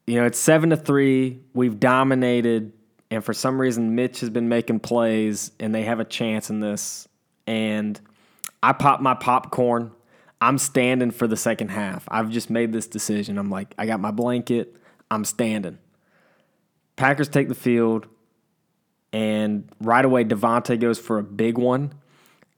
you 0.09 0.19
know, 0.19 0.25
it's 0.25 0.39
seven 0.39 0.71
to 0.71 0.77
three. 0.77 1.39
We've 1.53 1.79
dominated, 1.79 2.73
and 3.11 3.23
for 3.23 3.35
some 3.35 3.61
reason, 3.61 3.95
Mitch 3.95 4.21
has 4.21 4.31
been 4.31 4.49
making 4.49 4.81
plays, 4.81 5.53
and 5.61 5.75
they 5.75 5.83
have 5.83 6.01
a 6.01 6.05
chance 6.05 6.49
in 6.49 6.61
this. 6.61 7.07
And 7.47 8.00
I 8.62 8.73
pop 8.73 9.03
my 9.03 9.12
popcorn. 9.12 9.93
I'm 10.41 10.57
standing 10.57 11.11
for 11.11 11.27
the 11.27 11.37
second 11.37 11.69
half. 11.69 12.09
I've 12.09 12.31
just 12.31 12.49
made 12.49 12.73
this 12.73 12.87
decision. 12.87 13.37
I'm 13.37 13.50
like, 13.50 13.75
I 13.77 13.85
got 13.85 14.00
my 14.00 14.11
blanket. 14.11 14.77
I'm 15.11 15.27
standing. 15.27 15.77
Packers 16.97 17.29
take 17.29 17.49
the 17.49 17.55
field, 17.55 18.07
and 19.12 19.71
right 19.79 20.07
away, 20.07 20.25
Davante 20.25 20.81
goes 20.81 20.99
for 20.99 21.19
a 21.19 21.23
big 21.23 21.59
one. 21.59 21.93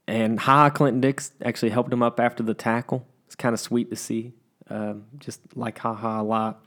And 0.07 0.39
Ha 0.39 0.71
Clinton 0.71 1.01
Dix 1.01 1.33
actually 1.45 1.71
helped 1.71 1.93
him 1.93 2.03
up 2.03 2.21
after 2.21 2.45
the 2.45 2.55
tackle. 2.55 3.09
It's 3.27 3.35
kind 3.35 3.55
of 3.55 3.59
sweet 3.59 3.91
to 3.91 3.97
see. 3.97 4.35
Um, 4.69 5.07
just 5.19 5.41
like 5.57 5.79
Ha 5.79 5.95
Ha 5.95 6.21
a 6.21 6.23
lot. 6.23 6.65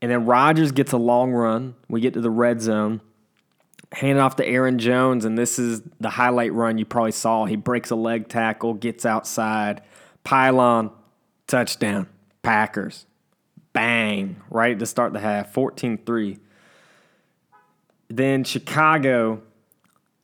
And 0.00 0.10
then 0.10 0.26
Rodgers 0.26 0.72
gets 0.72 0.92
a 0.92 0.96
long 0.98 1.32
run. 1.32 1.74
We 1.88 2.00
get 2.00 2.14
to 2.14 2.20
the 2.20 2.30
red 2.30 2.60
zone. 2.60 3.00
Hand 3.92 4.18
off 4.18 4.36
to 4.36 4.46
Aaron 4.46 4.78
Jones, 4.78 5.24
and 5.24 5.36
this 5.36 5.58
is 5.58 5.80
the 5.98 6.10
highlight 6.10 6.52
run 6.52 6.76
you 6.76 6.84
probably 6.84 7.12
saw. 7.12 7.46
He 7.46 7.56
breaks 7.56 7.90
a 7.90 7.96
leg 7.96 8.28
tackle, 8.28 8.74
gets 8.74 9.06
outside, 9.06 9.80
pylon, 10.24 10.90
touchdown, 11.46 12.06
Packers. 12.42 13.06
Bang, 13.72 14.42
right 14.50 14.78
to 14.78 14.86
start 14.86 15.12
the 15.12 15.20
half, 15.20 15.52
14 15.52 15.98
3. 16.04 16.38
Then 18.08 18.44
Chicago, 18.44 19.42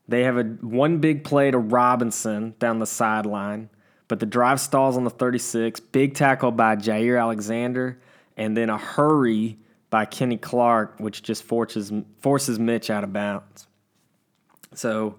they 0.09 0.25
have 0.25 0.37
a 0.37 0.43
one 0.43 0.99
big 0.99 1.25
play 1.25 1.51
to 1.51 1.59
Robinson 1.59 2.55
down 2.59 2.79
the 2.79 2.87
sideline, 2.87 3.71
but 4.09 4.21
the 4.21 4.27
drive 4.27 4.61
stalls 4.61 4.97
on 4.97 5.05
the 5.05 5.11
36. 5.11 5.81
Big 5.81 6.15
tackle 6.15 6.51
by 6.51 6.77
Jaire 6.77 7.21
Alexander, 7.21 7.99
and 8.37 8.57
then 8.57 8.69
a 8.69 8.79
hurry 8.79 9.59
by 9.95 10.05
Kenny 10.05 10.37
Clark, 10.37 10.97
which 10.99 11.23
just 11.23 11.45
forces 11.45 11.93
forces 12.19 12.59
Mitch 12.59 12.91
out 12.91 13.05
of 13.05 13.13
bounds. 13.13 13.69
So 14.75 15.15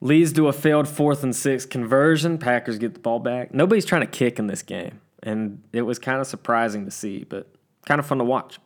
leads 0.00 0.32
to 0.34 0.46
a 0.46 0.52
failed 0.52 0.86
fourth 0.86 1.24
and 1.24 1.34
six 1.34 1.66
conversion. 1.66 2.38
Packers 2.38 2.78
get 2.78 2.94
the 2.94 3.00
ball 3.00 3.18
back. 3.18 3.52
Nobody's 3.52 3.84
trying 3.84 4.02
to 4.02 4.06
kick 4.06 4.38
in 4.38 4.46
this 4.46 4.62
game, 4.62 5.00
and 5.24 5.64
it 5.72 5.82
was 5.82 5.98
kind 5.98 6.20
of 6.20 6.28
surprising 6.28 6.84
to 6.84 6.92
see, 6.92 7.24
but 7.24 7.52
kind 7.84 7.98
of 7.98 8.06
fun 8.06 8.18
to 8.18 8.24
watch. 8.24 8.60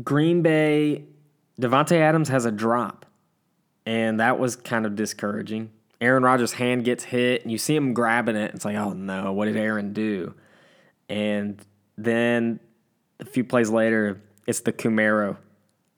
Green 0.00 0.42
Bay, 0.42 1.02
Davante 1.60 1.96
Adams 1.96 2.28
has 2.28 2.44
a 2.44 2.52
drop, 2.52 3.04
and 3.84 4.20
that 4.20 4.38
was 4.38 4.54
kind 4.54 4.86
of 4.86 4.94
discouraging. 4.94 5.72
Aaron 6.00 6.22
Rodgers' 6.22 6.52
hand 6.52 6.84
gets 6.84 7.02
hit, 7.02 7.42
and 7.42 7.50
you 7.50 7.58
see 7.58 7.74
him 7.74 7.94
grabbing 7.94 8.36
it. 8.36 8.54
It's 8.54 8.64
like, 8.64 8.76
oh 8.76 8.92
no, 8.92 9.32
what 9.32 9.46
did 9.46 9.56
Aaron 9.56 9.92
do? 9.92 10.34
And 11.08 11.60
then 11.98 12.60
a 13.20 13.24
few 13.24 13.44
plays 13.44 13.70
later, 13.70 14.20
it's 14.46 14.60
the 14.60 14.72
Kumerow 14.72 15.36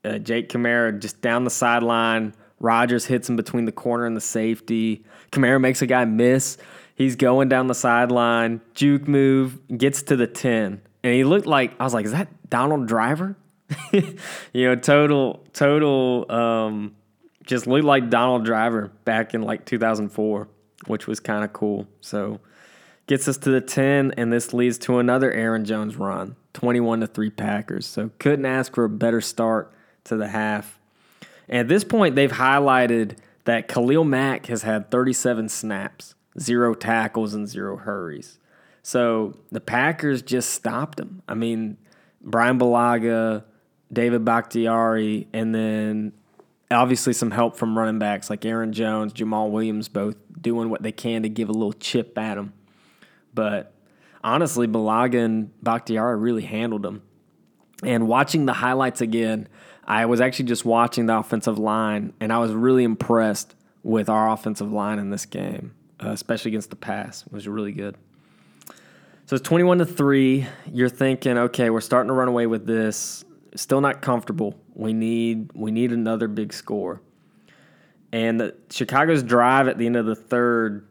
Uh, 0.05 0.19
Jake 0.19 0.49
Kumerow 0.49 0.99
just 0.99 1.21
down 1.21 1.45
the 1.45 1.51
sideline. 1.51 2.35
Rodgers 2.61 3.05
hits 3.05 3.29
him 3.29 3.37
between 3.37 3.65
the 3.65 3.73
corner 3.73 4.07
and 4.07 4.17
the 4.17 4.21
safety. 4.21 5.05
Kumerow 5.33 5.61
makes 5.61 5.83
a 5.83 5.87
guy 5.87 6.05
miss. 6.05 6.57
He's 6.95 7.15
going 7.15 7.49
down 7.49 7.69
the 7.69 7.75
sideline, 7.75 8.61
juke 8.75 9.07
move, 9.07 9.59
gets 9.77 10.03
to 10.05 10.17
the 10.17 10.27
10. 10.27 10.81
And 11.05 11.15
he 11.15 11.23
looked 11.25 11.47
like, 11.47 11.75
I 11.79 11.85
was 11.85 11.95
like, 11.95 12.07
is 12.07 12.13
that 12.13 12.29
Donald 12.51 12.89
Driver? 12.89 13.37
you 13.93 14.67
know, 14.67 14.75
total, 14.75 15.45
total, 15.53 16.31
um, 16.31 16.97
just 17.45 17.67
looked 17.67 17.85
like 17.85 18.11
Donald 18.11 18.45
Driver 18.45 18.91
back 19.05 19.33
in 19.33 19.43
like 19.43 19.65
2004, 19.65 20.49
which 20.87 21.07
was 21.07 21.21
kind 21.21 21.45
of 21.45 21.53
cool. 21.53 21.87
So 22.01 22.41
gets 23.09 23.27
us 23.27 23.37
to 23.38 23.50
the 23.50 23.61
10, 23.61 24.12
and 24.17 24.33
this 24.33 24.55
leads 24.55 24.79
to 24.79 24.99
another 24.99 25.33
Aaron 25.33 25.65
Jones 25.65 25.97
run, 25.97 26.37
21 26.53 27.00
to 27.00 27.07
3 27.09 27.31
Packers. 27.31 27.87
So 27.87 28.11
couldn't 28.21 28.47
ask 28.47 28.75
for 28.75 28.85
a 28.85 28.88
better 28.88 29.21
start 29.21 29.73
to 30.05 30.17
the 30.17 30.29
half. 30.29 30.79
And 31.49 31.59
at 31.59 31.69
this 31.69 31.83
point, 31.83 32.15
they've 32.15 32.31
highlighted 32.31 33.17
that 33.45 33.67
Khalil 33.67 34.05
Mack 34.05 34.47
has 34.47 34.62
had 34.62 34.91
37 34.91 35.49
snaps 35.49 36.15
zero 36.38 36.75
tackles 36.75 37.35
and 37.35 37.49
zero 37.49 37.77
hurries. 37.77 38.38
So 38.83 39.35
the 39.50 39.61
Packers 39.61 40.23
just 40.23 40.50
stopped 40.50 41.00
him. 41.00 41.23
I 41.27 41.35
mean, 41.35 41.77
Brian 42.21 42.59
Bulaga, 42.59 43.45
David 43.93 44.25
Bakhtiari, 44.25 45.27
and 45.33 45.55
then 45.55 46.12
obviously 46.71 47.12
some 47.12 47.31
help 47.31 47.57
from 47.57 47.77
running 47.77 47.99
backs 47.99 48.31
like 48.31 48.45
Aaron 48.45 48.73
Jones, 48.73 49.12
Jamaal 49.12 49.50
Williams, 49.50 49.88
both 49.88 50.17
doing 50.41 50.71
what 50.71 50.83
they 50.83 50.93
can 50.93 51.23
to 51.23 51.29
give 51.29 51.49
a 51.49 51.53
little 51.53 51.73
chip 51.73 52.17
at 52.17 52.38
him. 52.38 52.53
But 53.38 53.73
honestly, 54.25 54.66
Bulaga 54.66 55.25
and 55.25 55.62
Bakhtiari 55.62 56.16
really 56.16 56.42
handled 56.42 56.83
them. 56.83 57.02
And 57.85 58.09
watching 58.09 58.47
the 58.47 58.52
highlights 58.52 59.00
again, 59.00 59.49
I 59.85 60.07
was 60.07 60.21
actually 60.21 60.47
just 60.47 60.64
watching 60.64 61.07
the 61.07 61.16
offensive 61.16 61.59
line, 61.59 62.12
and 62.18 62.33
I 62.33 62.38
was 62.38 62.52
really 62.52 62.83
impressed 62.83 63.54
with 63.85 64.09
our 64.09 64.30
offensive 64.30 64.73
line 64.73 64.99
in 64.99 65.11
this 65.11 65.25
game 65.25 65.75
uh, 66.02 66.11
especially 66.11 66.50
against 66.50 66.71
the 66.71 66.76
pass. 66.76 67.25
It 67.26 67.33
was 67.33 67.49
really 67.49 67.73
good. 67.73 67.97
So 69.26 69.37
it's 69.37 69.47
21 69.47 69.78
to 69.78 69.87
3. 69.87 70.47
You're 70.73 70.88
thinking, 70.88 71.37
okay, 71.37 71.71
we're 71.71 71.80
starting 71.80 72.09
to 72.09 72.14
run 72.14 72.28
away 72.28 72.47
with 72.47 72.66
this. 72.66 73.25
Still 73.54 73.80
not 73.80 74.00
comfortable. 74.00 74.59
We 74.75 74.92
need 74.92 75.50
we 75.54 75.71
need 75.71 75.92
another 75.92 76.28
big 76.28 76.52
score. 76.52 77.00
And 78.12 78.40
the, 78.40 78.57
Chicago's 78.71 79.23
drive 79.23 79.68
at 79.68 79.76
the 79.76 79.87
end 79.87 79.97
of 79.97 80.07
the 80.07 80.14
third, 80.14 80.88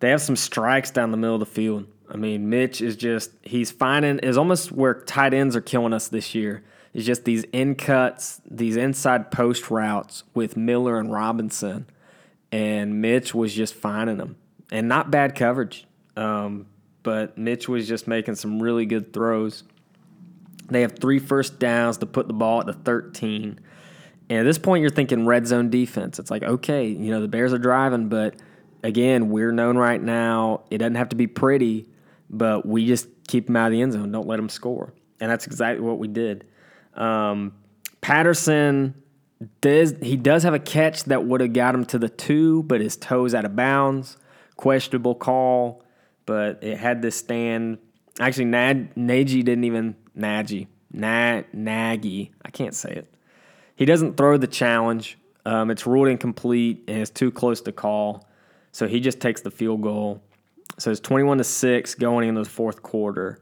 they 0.00 0.10
have 0.10 0.22
some 0.22 0.36
strikes 0.36 0.90
down 0.90 1.10
the 1.10 1.16
middle 1.16 1.34
of 1.34 1.40
the 1.40 1.46
field. 1.46 1.86
I 2.10 2.16
mean, 2.16 2.48
Mitch 2.48 2.80
is 2.80 2.96
just 2.96 3.32
he's 3.42 3.70
finding 3.70 4.18
is 4.20 4.36
almost 4.36 4.72
where 4.72 4.94
tight 4.94 5.34
ends 5.34 5.54
are 5.56 5.60
killing 5.60 5.92
us 5.92 6.08
this 6.08 6.34
year. 6.34 6.64
It's 6.94 7.04
just 7.04 7.24
these 7.24 7.44
in 7.52 7.74
cuts, 7.74 8.40
these 8.50 8.76
inside 8.76 9.30
post 9.30 9.70
routes 9.70 10.24
with 10.34 10.56
Miller 10.56 10.98
and 10.98 11.12
Robinson, 11.12 11.86
and 12.50 13.00
Mitch 13.00 13.34
was 13.34 13.54
just 13.54 13.74
finding 13.74 14.16
them 14.16 14.36
and 14.70 14.88
not 14.88 15.10
bad 15.10 15.34
coverage. 15.34 15.86
Um, 16.16 16.66
but 17.02 17.38
Mitch 17.38 17.68
was 17.68 17.86
just 17.86 18.08
making 18.08 18.34
some 18.34 18.62
really 18.62 18.86
good 18.86 19.12
throws. 19.12 19.64
They 20.70 20.82
have 20.82 20.98
three 20.98 21.18
first 21.18 21.58
downs 21.58 21.98
to 21.98 22.06
put 22.06 22.26
the 22.26 22.34
ball 22.34 22.60
at 22.60 22.66
the 22.66 22.72
13. 22.72 23.60
And 24.30 24.38
at 24.38 24.42
this 24.42 24.58
point, 24.58 24.82
you're 24.82 24.90
thinking 24.90 25.24
red 25.24 25.46
zone 25.46 25.70
defense. 25.70 26.18
It's 26.18 26.30
like, 26.30 26.42
okay, 26.42 26.86
you 26.86 27.10
know, 27.10 27.20
the 27.22 27.28
Bears 27.28 27.52
are 27.52 27.58
driving, 27.58 28.08
but 28.08 28.34
again, 28.82 29.30
we're 29.30 29.52
known 29.52 29.76
right 29.76 30.02
now. 30.02 30.62
It 30.70 30.78
doesn't 30.78 30.96
have 30.96 31.10
to 31.10 31.16
be 31.16 31.26
pretty, 31.26 31.88
but 32.30 32.66
we 32.66 32.86
just 32.86 33.08
keep 33.26 33.46
them 33.46 33.56
out 33.56 33.66
of 33.66 33.72
the 33.72 33.82
end 33.82 33.92
zone. 33.92 34.10
Don't 34.12 34.26
let 34.26 34.36
them 34.36 34.48
score. 34.48 34.92
And 35.20 35.30
that's 35.30 35.46
exactly 35.46 35.84
what 35.84 35.98
we 35.98 36.08
did. 36.08 36.46
Um, 36.94 37.54
Patterson 38.00 39.02
does 39.60 39.94
he 40.02 40.16
does 40.16 40.42
have 40.42 40.54
a 40.54 40.58
catch 40.58 41.04
that 41.04 41.24
would 41.24 41.40
have 41.40 41.52
got 41.52 41.74
him 41.74 41.84
to 41.86 41.98
the 41.98 42.08
two, 42.08 42.62
but 42.64 42.80
his 42.80 42.96
toes 42.96 43.34
out 43.34 43.44
of 43.44 43.54
bounds 43.54 44.16
questionable 44.58 45.14
call, 45.14 45.82
but 46.26 46.62
it 46.62 46.76
had 46.76 47.00
to 47.00 47.10
stand. 47.10 47.78
Actually, 48.20 48.46
Nad, 48.46 48.94
Nagy 48.96 49.42
didn't 49.42 49.64
even 49.64 49.96
Nagy 50.14 50.68
Nag 50.92 51.46
Nagy. 51.54 52.32
I 52.44 52.50
can't 52.50 52.74
say 52.74 52.90
it. 52.90 53.14
He 53.76 53.86
doesn't 53.86 54.16
throw 54.16 54.36
the 54.36 54.46
challenge. 54.46 55.16
Um, 55.46 55.70
it's 55.70 55.86
ruled 55.86 56.08
incomplete 56.08 56.84
and 56.88 56.98
it's 56.98 57.10
too 57.10 57.30
close 57.30 57.62
to 57.62 57.72
call, 57.72 58.27
so 58.78 58.86
he 58.86 59.00
just 59.00 59.18
takes 59.18 59.40
the 59.40 59.50
field 59.50 59.82
goal. 59.82 60.22
So 60.78 60.92
it's 60.92 61.00
twenty-one 61.00 61.38
to 61.38 61.44
six 61.44 61.96
going 61.96 62.28
into 62.28 62.44
the 62.44 62.48
fourth 62.48 62.80
quarter, 62.80 63.40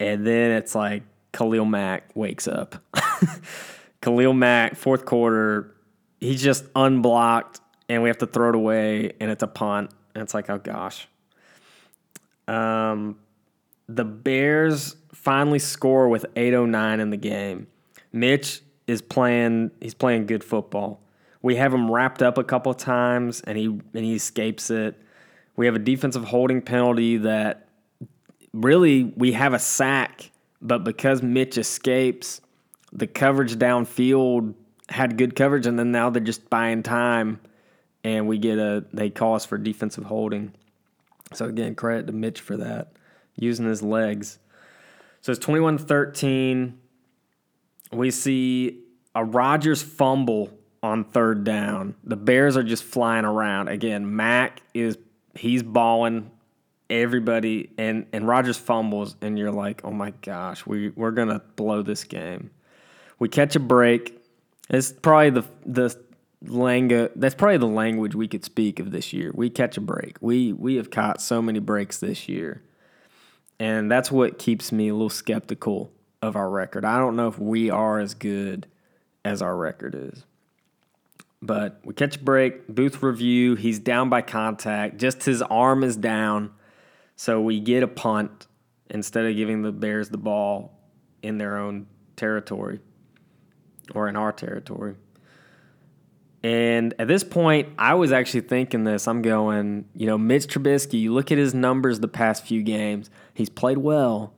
and 0.00 0.26
then 0.26 0.50
it's 0.50 0.74
like 0.74 1.04
Khalil 1.32 1.64
Mack 1.64 2.10
wakes 2.16 2.48
up. 2.48 2.74
Khalil 4.02 4.32
Mack, 4.32 4.74
fourth 4.74 5.04
quarter, 5.04 5.76
he's 6.20 6.42
just 6.42 6.64
unblocked, 6.74 7.60
and 7.88 8.02
we 8.02 8.08
have 8.08 8.18
to 8.18 8.26
throw 8.26 8.48
it 8.48 8.56
away, 8.56 9.12
and 9.20 9.30
it's 9.30 9.44
a 9.44 9.46
punt. 9.46 9.92
And 10.16 10.24
it's 10.24 10.34
like, 10.34 10.50
oh 10.50 10.58
gosh. 10.58 11.06
Um, 12.48 13.16
the 13.88 14.04
Bears 14.04 14.96
finally 15.12 15.60
score 15.60 16.08
with 16.08 16.26
8:09 16.34 16.98
in 16.98 17.10
the 17.10 17.16
game. 17.16 17.68
Mitch 18.12 18.62
is 18.88 19.02
playing. 19.02 19.70
He's 19.80 19.94
playing 19.94 20.26
good 20.26 20.42
football. 20.42 21.00
We 21.42 21.56
have 21.56 21.72
him 21.72 21.90
wrapped 21.90 22.22
up 22.22 22.38
a 22.38 22.44
couple 22.44 22.74
times, 22.74 23.40
and 23.42 23.56
he 23.56 23.66
and 23.66 23.84
he 23.92 24.14
escapes 24.14 24.70
it. 24.70 25.00
We 25.56 25.66
have 25.66 25.74
a 25.74 25.80
defensive 25.80 26.24
holding 26.24 26.62
penalty 26.62 27.18
that 27.18 27.68
really 28.52 29.04
we 29.04 29.32
have 29.32 29.54
a 29.54 29.58
sack, 29.58 30.30
but 30.60 30.84
because 30.84 31.22
Mitch 31.22 31.58
escapes, 31.58 32.40
the 32.92 33.06
coverage 33.06 33.56
downfield 33.56 34.54
had 34.88 35.18
good 35.18 35.36
coverage, 35.36 35.66
and 35.66 35.78
then 35.78 35.92
now 35.92 36.10
they're 36.10 36.22
just 36.22 36.48
buying 36.48 36.82
time 36.82 37.40
and 38.04 38.26
we 38.26 38.38
get 38.38 38.58
a 38.58 38.84
they 38.92 39.10
call 39.10 39.34
us 39.34 39.44
for 39.44 39.58
defensive 39.58 40.04
holding. 40.04 40.52
So 41.32 41.46
again, 41.46 41.74
credit 41.74 42.06
to 42.06 42.12
Mitch 42.12 42.40
for 42.40 42.56
that, 42.56 42.92
using 43.36 43.66
his 43.66 43.82
legs. 43.82 44.38
So 45.20 45.32
it's 45.32 45.44
21-13. 45.44 46.74
We 47.92 48.10
see 48.10 48.82
a 49.14 49.24
Rodgers 49.24 49.82
fumble 49.82 50.57
on 50.88 51.04
third 51.04 51.44
down. 51.44 51.94
The 52.04 52.16
Bears 52.16 52.56
are 52.56 52.62
just 52.62 52.84
flying 52.84 53.24
around. 53.24 53.68
Again, 53.68 54.16
Mack 54.16 54.62
is 54.74 54.98
he's 55.34 55.62
balling 55.62 56.30
everybody 56.90 57.70
and 57.78 58.06
and 58.12 58.26
Rodgers 58.26 58.56
fumbles 58.56 59.16
and 59.20 59.38
you're 59.38 59.52
like, 59.52 59.82
"Oh 59.84 59.92
my 59.92 60.10
gosh, 60.22 60.66
we 60.66 60.90
we're 60.90 61.12
going 61.12 61.28
to 61.28 61.40
blow 61.56 61.82
this 61.82 62.04
game." 62.04 62.50
We 63.18 63.28
catch 63.28 63.56
a 63.56 63.60
break. 63.60 64.20
It's 64.70 64.92
probably 64.92 65.30
the 65.30 65.44
the 65.66 66.08
Langa, 66.44 67.10
that's 67.16 67.34
probably 67.34 67.56
the 67.56 67.66
language 67.66 68.14
we 68.14 68.28
could 68.28 68.44
speak 68.44 68.78
of 68.78 68.92
this 68.92 69.12
year. 69.12 69.32
We 69.34 69.50
catch 69.50 69.76
a 69.76 69.80
break. 69.80 70.16
We 70.20 70.52
we 70.52 70.76
have 70.76 70.90
caught 70.90 71.20
so 71.20 71.42
many 71.42 71.58
breaks 71.58 71.98
this 71.98 72.28
year. 72.28 72.62
And 73.60 73.90
that's 73.90 74.12
what 74.12 74.38
keeps 74.38 74.70
me 74.70 74.88
a 74.88 74.92
little 74.92 75.10
skeptical 75.10 75.90
of 76.22 76.36
our 76.36 76.48
record. 76.48 76.84
I 76.84 76.98
don't 76.98 77.16
know 77.16 77.26
if 77.26 77.40
we 77.40 77.70
are 77.70 77.98
as 77.98 78.14
good 78.14 78.68
as 79.24 79.42
our 79.42 79.56
record 79.56 79.96
is. 79.96 80.24
But 81.40 81.80
we 81.84 81.94
catch 81.94 82.16
a 82.16 82.18
break, 82.18 82.66
booth 82.66 83.02
review, 83.02 83.54
he's 83.54 83.78
down 83.78 84.08
by 84.08 84.22
contact, 84.22 84.98
just 84.98 85.22
his 85.22 85.40
arm 85.42 85.84
is 85.84 85.96
down. 85.96 86.50
So 87.14 87.40
we 87.40 87.60
get 87.60 87.82
a 87.82 87.88
punt 87.88 88.48
instead 88.90 89.24
of 89.24 89.36
giving 89.36 89.62
the 89.62 89.72
Bears 89.72 90.08
the 90.08 90.18
ball 90.18 90.80
in 91.22 91.38
their 91.38 91.58
own 91.58 91.86
territory 92.16 92.80
or 93.94 94.08
in 94.08 94.16
our 94.16 94.32
territory. 94.32 94.96
And 96.42 96.94
at 96.98 97.08
this 97.08 97.24
point, 97.24 97.68
I 97.78 97.94
was 97.94 98.12
actually 98.12 98.42
thinking 98.42 98.84
this. 98.84 99.08
I'm 99.08 99.22
going, 99.22 99.86
you 99.94 100.06
know, 100.06 100.16
Mitch 100.16 100.46
Trubisky, 100.46 101.00
you 101.00 101.12
look 101.12 101.32
at 101.32 101.38
his 101.38 101.52
numbers 101.54 102.00
the 102.00 102.08
past 102.08 102.46
few 102.46 102.62
games, 102.62 103.10
he's 103.34 103.48
played 103.48 103.78
well, 103.78 104.34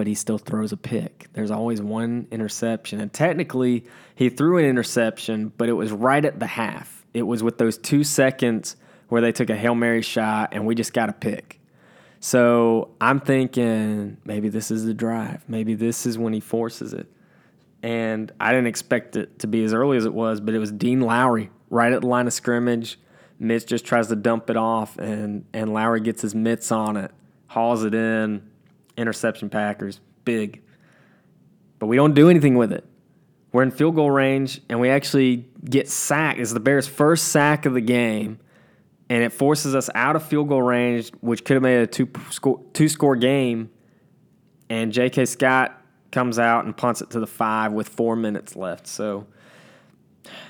but 0.00 0.06
he 0.06 0.14
still 0.14 0.38
throws 0.38 0.72
a 0.72 0.78
pick. 0.78 1.26
There's 1.34 1.50
always 1.50 1.82
one 1.82 2.26
interception. 2.30 3.02
And 3.02 3.12
technically, 3.12 3.84
he 4.14 4.30
threw 4.30 4.56
an 4.56 4.64
interception, 4.64 5.52
but 5.58 5.68
it 5.68 5.74
was 5.74 5.92
right 5.92 6.24
at 6.24 6.40
the 6.40 6.46
half. 6.46 7.04
It 7.12 7.24
was 7.24 7.42
with 7.42 7.58
those 7.58 7.76
two 7.76 8.02
seconds 8.02 8.76
where 9.10 9.20
they 9.20 9.30
took 9.30 9.50
a 9.50 9.54
Hail 9.54 9.74
Mary 9.74 10.00
shot 10.00 10.54
and 10.54 10.64
we 10.64 10.74
just 10.74 10.94
got 10.94 11.10
a 11.10 11.12
pick. 11.12 11.60
So 12.18 12.92
I'm 12.98 13.20
thinking 13.20 14.16
maybe 14.24 14.48
this 14.48 14.70
is 14.70 14.86
the 14.86 14.94
drive. 14.94 15.44
Maybe 15.48 15.74
this 15.74 16.06
is 16.06 16.16
when 16.16 16.32
he 16.32 16.40
forces 16.40 16.94
it 16.94 17.06
and 17.82 18.32
I 18.40 18.52
didn't 18.52 18.68
expect 18.68 19.16
it 19.16 19.40
to 19.40 19.46
be 19.46 19.62
as 19.64 19.74
early 19.74 19.98
as 19.98 20.06
it 20.06 20.14
was, 20.14 20.40
but 20.40 20.54
it 20.54 20.58
was 20.60 20.72
Dean 20.72 21.02
Lowry 21.02 21.50
right 21.68 21.92
at 21.92 22.00
the 22.00 22.06
line 22.06 22.26
of 22.26 22.32
scrimmage. 22.32 22.98
Mitch 23.38 23.66
just 23.66 23.84
tries 23.84 24.08
to 24.08 24.16
dump 24.16 24.48
it 24.48 24.56
off, 24.56 24.98
and 24.98 25.44
and 25.52 25.74
Lowry 25.74 26.00
gets 26.00 26.22
his 26.22 26.34
mitts 26.34 26.72
on 26.72 26.96
it, 26.96 27.10
hauls 27.48 27.84
it 27.84 27.94
in, 27.94 28.49
interception 29.00 29.50
Packers, 29.50 30.00
big. 30.24 30.62
But 31.78 31.86
we 31.86 31.96
don't 31.96 32.14
do 32.14 32.28
anything 32.30 32.56
with 32.56 32.72
it. 32.72 32.84
We're 33.52 33.62
in 33.62 33.70
field 33.70 33.96
goal 33.96 34.10
range, 34.10 34.60
and 34.68 34.80
we 34.80 34.90
actually 34.90 35.48
get 35.64 35.88
sacked. 35.88 36.38
It's 36.38 36.52
the 36.52 36.60
Bears' 36.60 36.86
first 36.86 37.28
sack 37.28 37.66
of 37.66 37.74
the 37.74 37.80
game, 37.80 38.38
and 39.08 39.24
it 39.24 39.32
forces 39.32 39.74
us 39.74 39.90
out 39.94 40.14
of 40.14 40.24
field 40.24 40.48
goal 40.48 40.62
range, 40.62 41.10
which 41.20 41.44
could 41.44 41.54
have 41.54 41.62
made 41.62 41.80
a 41.80 41.86
two 41.86 42.08
score 42.30 42.60
two 42.72 42.88
score 42.88 43.16
game. 43.16 43.70
And 44.68 44.92
J.K. 44.92 45.24
Scott 45.24 45.82
comes 46.12 46.38
out 46.38 46.64
and 46.64 46.76
punts 46.76 47.02
it 47.02 47.10
to 47.10 47.20
the 47.20 47.26
five 47.26 47.72
with 47.72 47.88
four 47.88 48.14
minutes 48.14 48.54
left. 48.54 48.86
So 48.86 49.26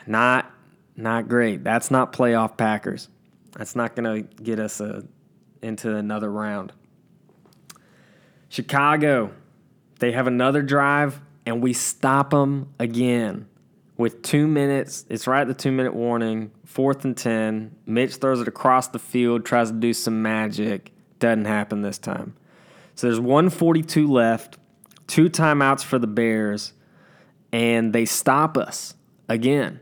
Not 0.06 0.50
not 0.96 1.28
great. 1.28 1.64
That's 1.64 1.90
not 1.90 2.12
playoff 2.12 2.58
Packers. 2.58 3.08
That's 3.52 3.74
not 3.74 3.96
going 3.96 4.24
to 4.24 4.42
get 4.42 4.58
us 4.58 4.80
a, 4.80 5.04
into 5.62 5.94
another 5.96 6.30
round. 6.30 6.72
Chicago, 8.50 9.32
they 10.00 10.10
have 10.10 10.26
another 10.26 10.60
drive, 10.60 11.20
and 11.46 11.62
we 11.62 11.72
stop 11.72 12.30
them 12.30 12.74
again 12.80 13.46
with 13.96 14.22
two 14.22 14.48
minutes. 14.48 15.06
It's 15.08 15.28
right 15.28 15.42
at 15.42 15.46
the 15.46 15.54
two 15.54 15.70
minute 15.70 15.94
warning, 15.94 16.50
fourth 16.64 17.04
and 17.04 17.16
10. 17.16 17.76
Mitch 17.86 18.16
throws 18.16 18.40
it 18.40 18.48
across 18.48 18.88
the 18.88 18.98
field, 18.98 19.46
tries 19.46 19.70
to 19.70 19.76
do 19.76 19.92
some 19.92 20.20
magic. 20.20 20.90
Doesn't 21.20 21.44
happen 21.44 21.82
this 21.82 21.96
time. 21.96 22.34
So 22.96 23.06
there's 23.06 23.20
142 23.20 24.08
left, 24.08 24.58
two 25.06 25.30
timeouts 25.30 25.84
for 25.84 26.00
the 26.00 26.08
Bears, 26.08 26.72
and 27.52 27.92
they 27.92 28.04
stop 28.04 28.56
us 28.56 28.94
again. 29.28 29.78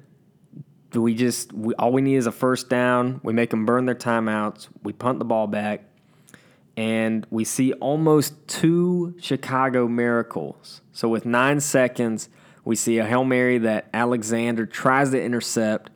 We 0.93 1.15
just 1.15 1.55
we, 1.55 1.73
all 1.75 1.93
we 1.93 2.03
need 2.03 2.17
is 2.17 2.27
a 2.27 2.33
first 2.33 2.69
down. 2.69 3.21
We 3.23 3.33
make 3.33 3.49
them 3.49 3.65
burn 3.65 3.87
their 3.87 3.95
timeouts. 3.95 4.69
We 4.83 4.93
punt 4.93 5.21
the 5.21 5.25
ball 5.25 5.47
back, 5.47 5.88
and 6.79 7.27
we 7.29 7.43
see 7.43 7.73
almost 7.73 8.47
two 8.47 9.13
Chicago 9.21 9.89
miracles. 9.89 10.81
So 10.93 11.09
with 11.09 11.27
nine 11.27 11.59
seconds, 11.59 12.29
we 12.65 12.77
see 12.77 12.99
a 12.99 13.05
hail 13.05 13.25
mary 13.25 13.59
that 13.59 13.89
Alexander 13.93 14.65
tries 14.65 15.11
to 15.11 15.21
intercept. 15.21 15.91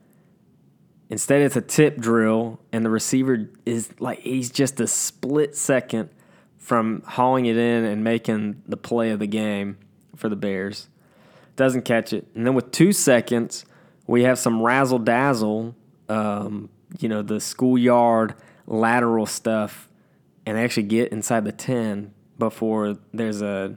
Instead, 1.09 1.43
it's 1.43 1.55
a 1.55 1.61
tip 1.61 1.99
drill, 1.99 2.59
and 2.73 2.85
the 2.85 2.91
receiver 2.91 3.49
is 3.65 3.91
like 4.01 4.23
he's 4.23 4.51
just 4.51 4.81
a 4.81 4.89
split 4.89 5.55
second 5.55 6.09
from 6.59 7.03
hauling 7.07 7.47
it 7.47 7.57
in 7.57 7.85
and 7.85 8.03
making 8.03 8.61
the 8.67 8.77
play 8.77 9.11
of 9.11 9.21
the 9.21 9.29
game 9.29 9.79
for 10.17 10.29
the 10.29 10.35
Bears. 10.35 10.89
Doesn't 11.55 11.83
catch 11.83 12.13
it. 12.13 12.27
And 12.35 12.45
then 12.45 12.55
with 12.55 12.73
two 12.73 12.91
seconds, 12.91 13.65
we 14.09 14.25
have 14.25 14.37
some 14.37 14.61
razzle 14.61 14.99
dazzle, 14.99 15.77
um, 16.09 16.71
you 16.99 17.09
know, 17.09 17.23
the 17.23 17.39
schoolyard 17.39 18.35
lateral 18.67 19.27
stuff, 19.27 19.89
and 20.47 20.59
actually 20.59 20.85
get 20.85 21.13
inside 21.13 21.45
the 21.45 21.53
10 21.53 22.13
before 22.39 22.97
there's 23.13 23.43
a, 23.43 23.77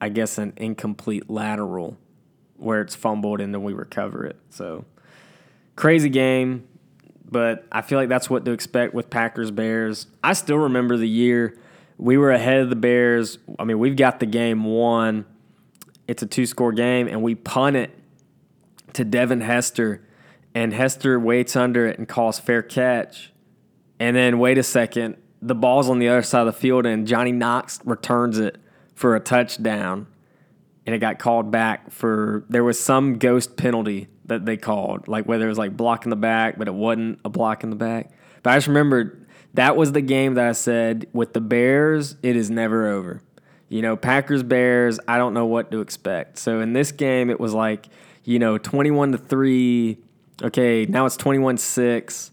I 0.00 0.08
guess, 0.08 0.38
an 0.38 0.52
incomplete 0.56 1.30
lateral 1.30 1.96
where 2.56 2.80
it's 2.80 2.94
fumbled 2.94 3.40
and 3.40 3.54
then 3.54 3.62
we 3.62 3.72
recover 3.72 4.24
it. 4.24 4.36
So 4.50 4.84
crazy 5.74 6.08
game, 6.08 6.66
but 7.24 7.66
I 7.70 7.82
feel 7.82 7.98
like 7.98 8.08
that's 8.08 8.28
what 8.30 8.44
to 8.44 8.52
expect 8.52 8.94
with 8.94 9.10
Packers 9.10 9.50
Bears. 9.50 10.06
I 10.22 10.32
still 10.32 10.58
remember 10.58 10.96
the 10.96 11.08
year 11.08 11.58
we 11.98 12.16
were 12.16 12.30
ahead 12.30 12.58
of 12.58 12.70
the 12.70 12.76
Bears. 12.76 13.38
I 13.58 13.64
mean, 13.64 13.78
we've 13.78 13.96
got 13.96 14.20
the 14.20 14.26
game 14.26 14.64
won. 14.64 15.24
It's 16.06 16.22
a 16.22 16.26
two 16.26 16.46
score 16.46 16.72
game, 16.72 17.08
and 17.08 17.22
we 17.22 17.34
punt 17.34 17.76
it 17.76 17.90
to 18.92 19.04
Devin 19.04 19.40
Hester, 19.40 20.06
and 20.54 20.72
Hester 20.72 21.18
waits 21.18 21.56
under 21.56 21.86
it 21.86 21.98
and 21.98 22.06
calls 22.06 22.38
fair 22.38 22.62
catch. 22.62 23.32
And 23.98 24.14
then 24.14 24.38
wait 24.38 24.58
a 24.58 24.62
second, 24.62 25.16
the 25.46 25.54
ball's 25.54 25.88
on 25.88 25.98
the 25.98 26.08
other 26.08 26.22
side 26.22 26.40
of 26.40 26.46
the 26.46 26.52
field, 26.52 26.86
and 26.86 27.06
Johnny 27.06 27.32
Knox 27.32 27.80
returns 27.84 28.38
it 28.38 28.58
for 28.94 29.14
a 29.14 29.20
touchdown. 29.20 30.08
And 30.84 30.94
it 30.94 30.98
got 30.98 31.18
called 31.18 31.50
back 31.50 31.90
for 31.90 32.44
there 32.48 32.62
was 32.62 32.78
some 32.78 33.18
ghost 33.18 33.56
penalty 33.56 34.06
that 34.26 34.46
they 34.46 34.56
called, 34.56 35.08
like 35.08 35.26
whether 35.26 35.46
it 35.46 35.48
was 35.48 35.58
like 35.58 35.76
block 35.76 36.04
in 36.04 36.10
the 36.10 36.16
back, 36.16 36.58
but 36.58 36.68
it 36.68 36.74
wasn't 36.74 37.18
a 37.24 37.28
block 37.28 37.64
in 37.64 37.70
the 37.70 37.76
back. 37.76 38.12
But 38.44 38.52
I 38.52 38.56
just 38.56 38.68
remembered 38.68 39.26
that 39.54 39.76
was 39.76 39.92
the 39.92 40.00
game 40.00 40.34
that 40.34 40.46
I 40.46 40.52
said 40.52 41.08
with 41.12 41.32
the 41.32 41.40
Bears, 41.40 42.14
it 42.22 42.36
is 42.36 42.50
never 42.50 42.86
over. 42.86 43.20
You 43.68 43.82
know, 43.82 43.96
Packers 43.96 44.44
Bears, 44.44 45.00
I 45.08 45.18
don't 45.18 45.34
know 45.34 45.46
what 45.46 45.72
to 45.72 45.80
expect. 45.80 46.38
So 46.38 46.60
in 46.60 46.72
this 46.72 46.92
game, 46.92 47.30
it 47.30 47.40
was 47.40 47.52
like, 47.52 47.86
you 48.22 48.38
know, 48.38 48.58
21 48.58 49.12
to 49.12 49.18
3. 49.18 49.98
Okay, 50.42 50.86
now 50.86 51.04
it's 51.04 51.16
21 51.16 51.58
6. 51.58 52.30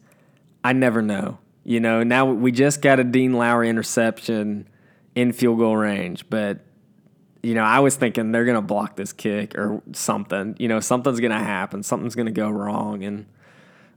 I 0.63 0.73
never 0.73 1.01
know. 1.01 1.39
You 1.63 1.79
know, 1.79 2.03
now 2.03 2.25
we 2.25 2.51
just 2.51 2.81
got 2.81 2.99
a 2.99 3.03
Dean 3.03 3.33
Lowry 3.33 3.69
interception 3.69 4.67
in 5.15 5.31
field 5.31 5.59
goal 5.59 5.77
range, 5.77 6.25
but 6.29 6.59
you 7.41 7.53
know, 7.53 7.63
I 7.63 7.79
was 7.79 7.95
thinking 7.95 8.31
they're 8.31 8.45
going 8.45 8.55
to 8.55 8.61
block 8.61 8.95
this 8.95 9.11
kick 9.11 9.57
or 9.57 9.81
something. 9.91 10.55
You 10.59 10.69
know, 10.69 10.79
something's 10.79 11.19
going 11.19 11.31
to 11.31 11.37
happen. 11.37 11.83
Something's 11.83 12.15
going 12.15 12.27
to 12.27 12.31
go 12.31 12.49
wrong 12.49 13.03
and 13.03 13.25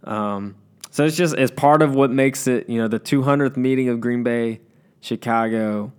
um 0.04 0.56
so 0.96 1.04
it's 1.04 1.16
just 1.16 1.34
it's 1.36 1.50
part 1.50 1.82
of 1.82 1.94
what 1.94 2.10
makes 2.10 2.46
it, 2.46 2.70
you 2.70 2.78
know, 2.78 2.88
the 2.88 2.98
200th 2.98 3.58
meeting 3.58 3.90
of 3.90 4.00
Green 4.00 4.22
Bay, 4.22 4.62
Chicago. 5.02 5.92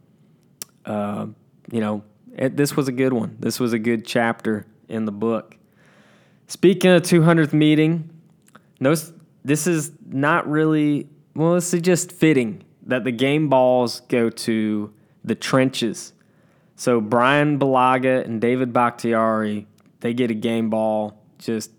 Uh, 0.86 1.28
you 1.72 1.82
know, 1.82 2.04
it, 2.36 2.58
this 2.58 2.76
was 2.76 2.88
a 2.88 2.92
good 2.92 3.14
one. 3.14 3.38
This 3.40 3.60
was 3.60 3.74
a 3.74 3.80
good 3.80 4.08
chapter 4.08 4.66
in 4.90 5.06
the 5.06 5.12
book. 5.12 5.56
Speaking 6.48 6.90
of 6.90 7.04
200th 7.04 7.54
meeting, 7.54 8.10
notice 8.80 9.14
this 9.46 9.68
is 9.68 9.92
not 10.08 10.50
really 10.50 11.10
well. 11.38 11.56
it's 11.56 11.72
just 11.72 12.12
fitting 12.12 12.64
that 12.86 13.04
the 13.04 13.12
game 13.12 13.50
balls 13.50 14.02
go 14.02 14.30
to 14.30 14.94
the 15.24 15.36
trenches. 15.36 16.14
So 16.76 17.02
Brian 17.02 17.60
Bulaga 17.60 18.24
and 18.24 18.40
David 18.40 18.72
Bakhtiari, 18.74 19.68
they 20.00 20.14
get 20.14 20.32
a 20.32 20.36
game 20.36 20.70
ball, 20.70 21.22
just 21.38 21.72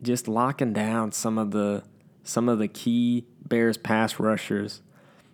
just 0.00 0.28
locking 0.28 0.72
down 0.72 1.12
some 1.12 1.38
of 1.38 1.50
the 1.50 1.82
some 2.22 2.48
of 2.48 2.58
the 2.58 2.68
key 2.68 3.26
Bears 3.46 3.76
pass 3.76 4.20
rushers. 4.20 4.82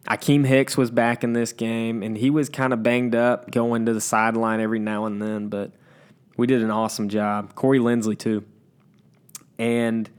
Akiem 0.08 0.46
Hicks 0.46 0.76
was 0.76 0.90
back 0.90 1.24
in 1.24 1.32
this 1.32 1.52
game, 1.52 2.02
and 2.02 2.18
he 2.18 2.28
was 2.28 2.48
kind 2.48 2.72
of 2.72 2.82
banged 2.82 3.14
up 3.14 3.50
going 3.50 3.86
to 3.86 3.94
the 3.94 4.00
sideline 4.00 4.60
every 4.60 4.78
now 4.78 5.06
and 5.06 5.20
then, 5.20 5.48
but 5.48 5.72
we 6.36 6.46
did 6.46 6.62
an 6.62 6.70
awesome 6.70 7.08
job. 7.08 7.54
Corey 7.54 7.78
Linsley, 7.78 8.18
too. 8.18 8.44
And 9.58 10.10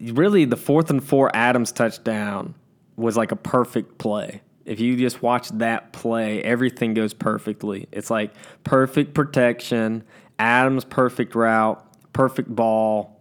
really, 0.00 0.44
the 0.44 0.56
fourth 0.56 0.90
and 0.90 1.02
four 1.02 1.34
Adams 1.34 1.72
touchdown 1.72 2.54
was 2.96 3.16
like 3.16 3.32
a 3.32 3.36
perfect 3.36 3.98
play. 3.98 4.42
If 4.64 4.80
you 4.80 4.96
just 4.96 5.22
watch 5.22 5.48
that 5.50 5.92
play, 5.92 6.42
everything 6.42 6.94
goes 6.94 7.14
perfectly. 7.14 7.88
It's 7.90 8.10
like 8.10 8.32
perfect 8.64 9.14
protection, 9.14 10.04
Adams' 10.38 10.84
perfect 10.84 11.34
route, 11.34 11.84
perfect 12.12 12.54
ball, 12.54 13.18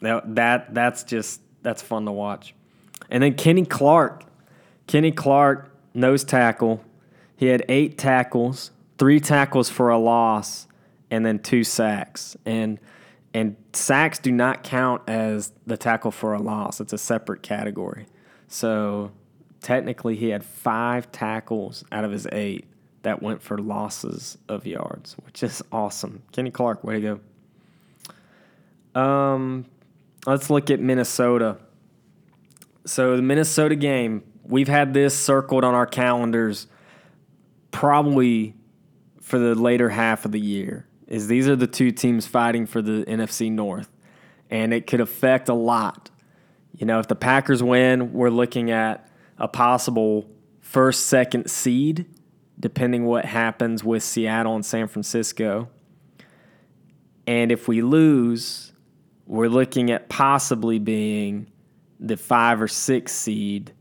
that, 0.00 0.34
that 0.34 0.74
that's 0.74 1.04
just 1.04 1.42
that's 1.62 1.82
fun 1.82 2.06
to 2.06 2.12
watch. 2.12 2.54
And 3.10 3.22
then 3.22 3.34
Kenny 3.34 3.64
Clark, 3.64 4.24
Kenny 4.86 5.12
Clark 5.12 5.70
nose 5.94 6.24
tackle. 6.24 6.82
He 7.36 7.46
had 7.46 7.64
eight 7.68 7.98
tackles, 7.98 8.70
three 8.98 9.20
tackles 9.20 9.68
for 9.68 9.90
a 9.90 9.98
loss, 9.98 10.66
and 11.10 11.24
then 11.24 11.38
two 11.38 11.64
sacks. 11.64 12.36
And 12.44 12.78
and 13.32 13.56
sacks 13.72 14.18
do 14.18 14.32
not 14.32 14.64
count 14.64 15.02
as 15.08 15.52
the 15.66 15.76
tackle 15.76 16.10
for 16.10 16.34
a 16.34 16.40
loss. 16.40 16.80
It's 16.80 16.92
a 16.92 16.98
separate 16.98 17.42
category. 17.42 18.06
So 18.48 19.12
technically, 19.60 20.16
he 20.16 20.30
had 20.30 20.44
five 20.44 21.12
tackles 21.12 21.84
out 21.92 22.04
of 22.04 22.10
his 22.10 22.26
eight 22.32 22.66
that 23.02 23.22
went 23.22 23.42
for 23.42 23.58
losses 23.58 24.36
of 24.48 24.66
yards, 24.66 25.16
which 25.24 25.42
is 25.42 25.62
awesome. 25.72 26.22
Kenny 26.32 26.50
Clark, 26.50 26.84
way 26.84 27.00
to 27.00 27.20
go. 28.94 29.00
Um, 29.00 29.66
let's 30.26 30.50
look 30.50 30.70
at 30.70 30.80
Minnesota. 30.80 31.56
So 32.84 33.16
the 33.16 33.22
Minnesota 33.22 33.76
game, 33.76 34.24
we've 34.44 34.68
had 34.68 34.92
this 34.92 35.16
circled 35.16 35.64
on 35.64 35.74
our 35.74 35.86
calendars 35.86 36.66
probably 37.70 38.54
for 39.20 39.38
the 39.38 39.54
later 39.54 39.88
half 39.88 40.24
of 40.24 40.32
the 40.32 40.40
year. 40.40 40.86
Is 41.10 41.26
these 41.26 41.48
are 41.48 41.56
the 41.56 41.66
two 41.66 41.90
teams 41.90 42.26
fighting 42.26 42.66
for 42.66 42.80
the 42.80 43.04
NFC 43.06 43.50
North, 43.50 43.90
and 44.48 44.72
it 44.72 44.86
could 44.86 45.00
affect 45.00 45.48
a 45.48 45.54
lot. 45.54 46.10
You 46.72 46.86
know, 46.86 47.00
if 47.00 47.08
the 47.08 47.16
Packers 47.16 47.62
win, 47.62 48.12
we're 48.12 48.30
looking 48.30 48.70
at 48.70 49.08
a 49.36 49.48
possible 49.48 50.30
first, 50.60 51.06
second 51.06 51.50
seed, 51.50 52.06
depending 52.58 53.04
what 53.04 53.24
happens 53.24 53.82
with 53.82 54.02
Seattle 54.02 54.54
and 54.54 54.64
San 54.64 54.86
Francisco. 54.86 55.68
And 57.26 57.50
if 57.50 57.66
we 57.66 57.82
lose, 57.82 58.72
we're 59.26 59.48
looking 59.48 59.90
at 59.90 60.08
possibly 60.08 60.78
being 60.78 61.50
the 61.98 62.16
five 62.16 62.62
or 62.62 62.68
six 62.68 63.12
seed, 63.12 63.72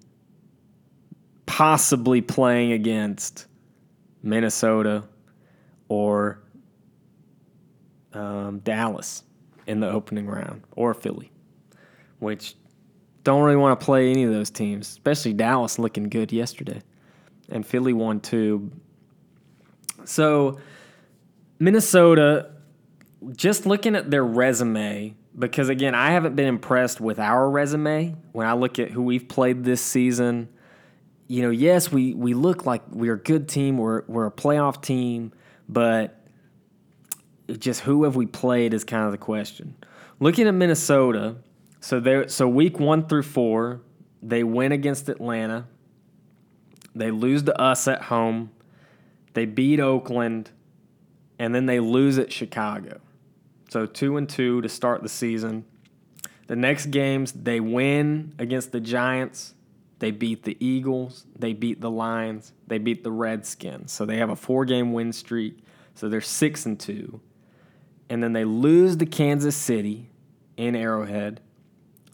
possibly 1.45 2.21
playing 2.21 2.71
against 2.71 3.47
Minnesota 4.21 5.03
or 5.87 6.41
um, 8.13 8.59
Dallas 8.59 9.23
in 9.67 9.79
the 9.79 9.89
opening 9.89 10.27
round 10.27 10.63
or 10.75 10.93
Philly, 10.93 11.31
which 12.19 12.55
don't 13.23 13.43
really 13.43 13.57
want 13.57 13.79
to 13.79 13.85
play 13.85 14.09
any 14.09 14.23
of 14.23 14.31
those 14.31 14.49
teams, 14.49 14.89
especially 14.89 15.33
Dallas 15.33 15.77
looking 15.77 16.09
good 16.09 16.31
yesterday. 16.31 16.81
And 17.49 17.65
Philly 17.65 17.93
won 17.93 18.19
too. 18.19 18.71
So, 20.05 20.59
Minnesota, 21.59 22.51
just 23.35 23.65
looking 23.65 23.95
at 23.95 24.09
their 24.09 24.23
resume, 24.23 25.15
because 25.37 25.69
again, 25.69 25.93
I 25.93 26.11
haven't 26.11 26.35
been 26.35 26.47
impressed 26.47 27.01
with 27.01 27.19
our 27.19 27.49
resume 27.49 28.15
when 28.31 28.47
I 28.47 28.53
look 28.53 28.79
at 28.79 28.91
who 28.91 29.01
we've 29.01 29.27
played 29.27 29.63
this 29.63 29.81
season. 29.81 30.49
You 31.27 31.43
know, 31.43 31.49
yes, 31.51 31.91
we 31.91 32.13
we 32.13 32.33
look 32.33 32.65
like 32.65 32.81
we're 32.89 33.13
a 33.13 33.19
good 33.19 33.47
team, 33.47 33.77
we're 33.77 34.03
we're 34.07 34.25
a 34.25 34.31
playoff 34.31 34.81
team, 34.81 35.31
but 35.67 36.18
just 37.57 37.81
who 37.81 38.03
have 38.03 38.15
we 38.15 38.25
played 38.25 38.73
is 38.73 38.83
kind 38.83 39.05
of 39.05 39.11
the 39.11 39.17
question. 39.17 39.75
Looking 40.19 40.47
at 40.47 40.53
Minnesota, 40.53 41.37
so 41.79 41.99
they 41.99 42.27
so 42.27 42.47
week 42.47 42.79
one 42.79 43.07
through 43.07 43.23
four, 43.23 43.81
they 44.21 44.43
win 44.43 44.71
against 44.71 45.09
Atlanta. 45.09 45.65
They 46.95 47.11
lose 47.11 47.43
to 47.43 47.59
us 47.59 47.87
at 47.87 48.03
home. 48.03 48.51
They 49.33 49.45
beat 49.45 49.79
Oakland, 49.79 50.51
and 51.37 51.55
then 51.55 51.65
they 51.65 51.79
lose 51.79 52.17
at 52.17 52.31
Chicago. 52.31 52.99
So 53.69 53.85
two 53.85 54.17
and 54.17 54.27
two 54.27 54.61
to 54.61 54.69
start 54.69 55.03
the 55.03 55.09
season. 55.09 55.65
The 56.47 56.55
next 56.55 56.87
games 56.87 57.31
they 57.31 57.59
win 57.59 58.33
against 58.39 58.71
the 58.71 58.79
Giants. 58.79 59.53
They 59.99 60.11
beat 60.11 60.43
the 60.43 60.57
Eagles. 60.65 61.25
They 61.37 61.53
beat 61.53 61.79
the 61.81 61.91
Lions. 61.91 62.53
They 62.67 62.77
beat 62.77 63.03
the 63.03 63.11
Redskins. 63.11 63.91
So 63.91 64.05
they 64.05 64.17
have 64.17 64.29
a 64.29 64.35
four-game 64.35 64.93
win 64.93 65.13
streak. 65.13 65.59
So 65.93 66.09
they're 66.09 66.21
six 66.21 66.65
and 66.65 66.79
two. 66.79 67.19
And 68.09 68.23
then 68.23 68.33
they 68.33 68.45
lose 68.45 68.95
to 68.97 69.05
Kansas 69.05 69.55
City 69.55 70.09
in 70.57 70.75
Arrowhead. 70.75 71.41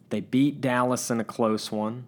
They 0.10 0.20
beat 0.20 0.62
Dallas 0.62 1.10
in 1.10 1.20
a 1.20 1.24
close 1.24 1.72
one. 1.72 2.08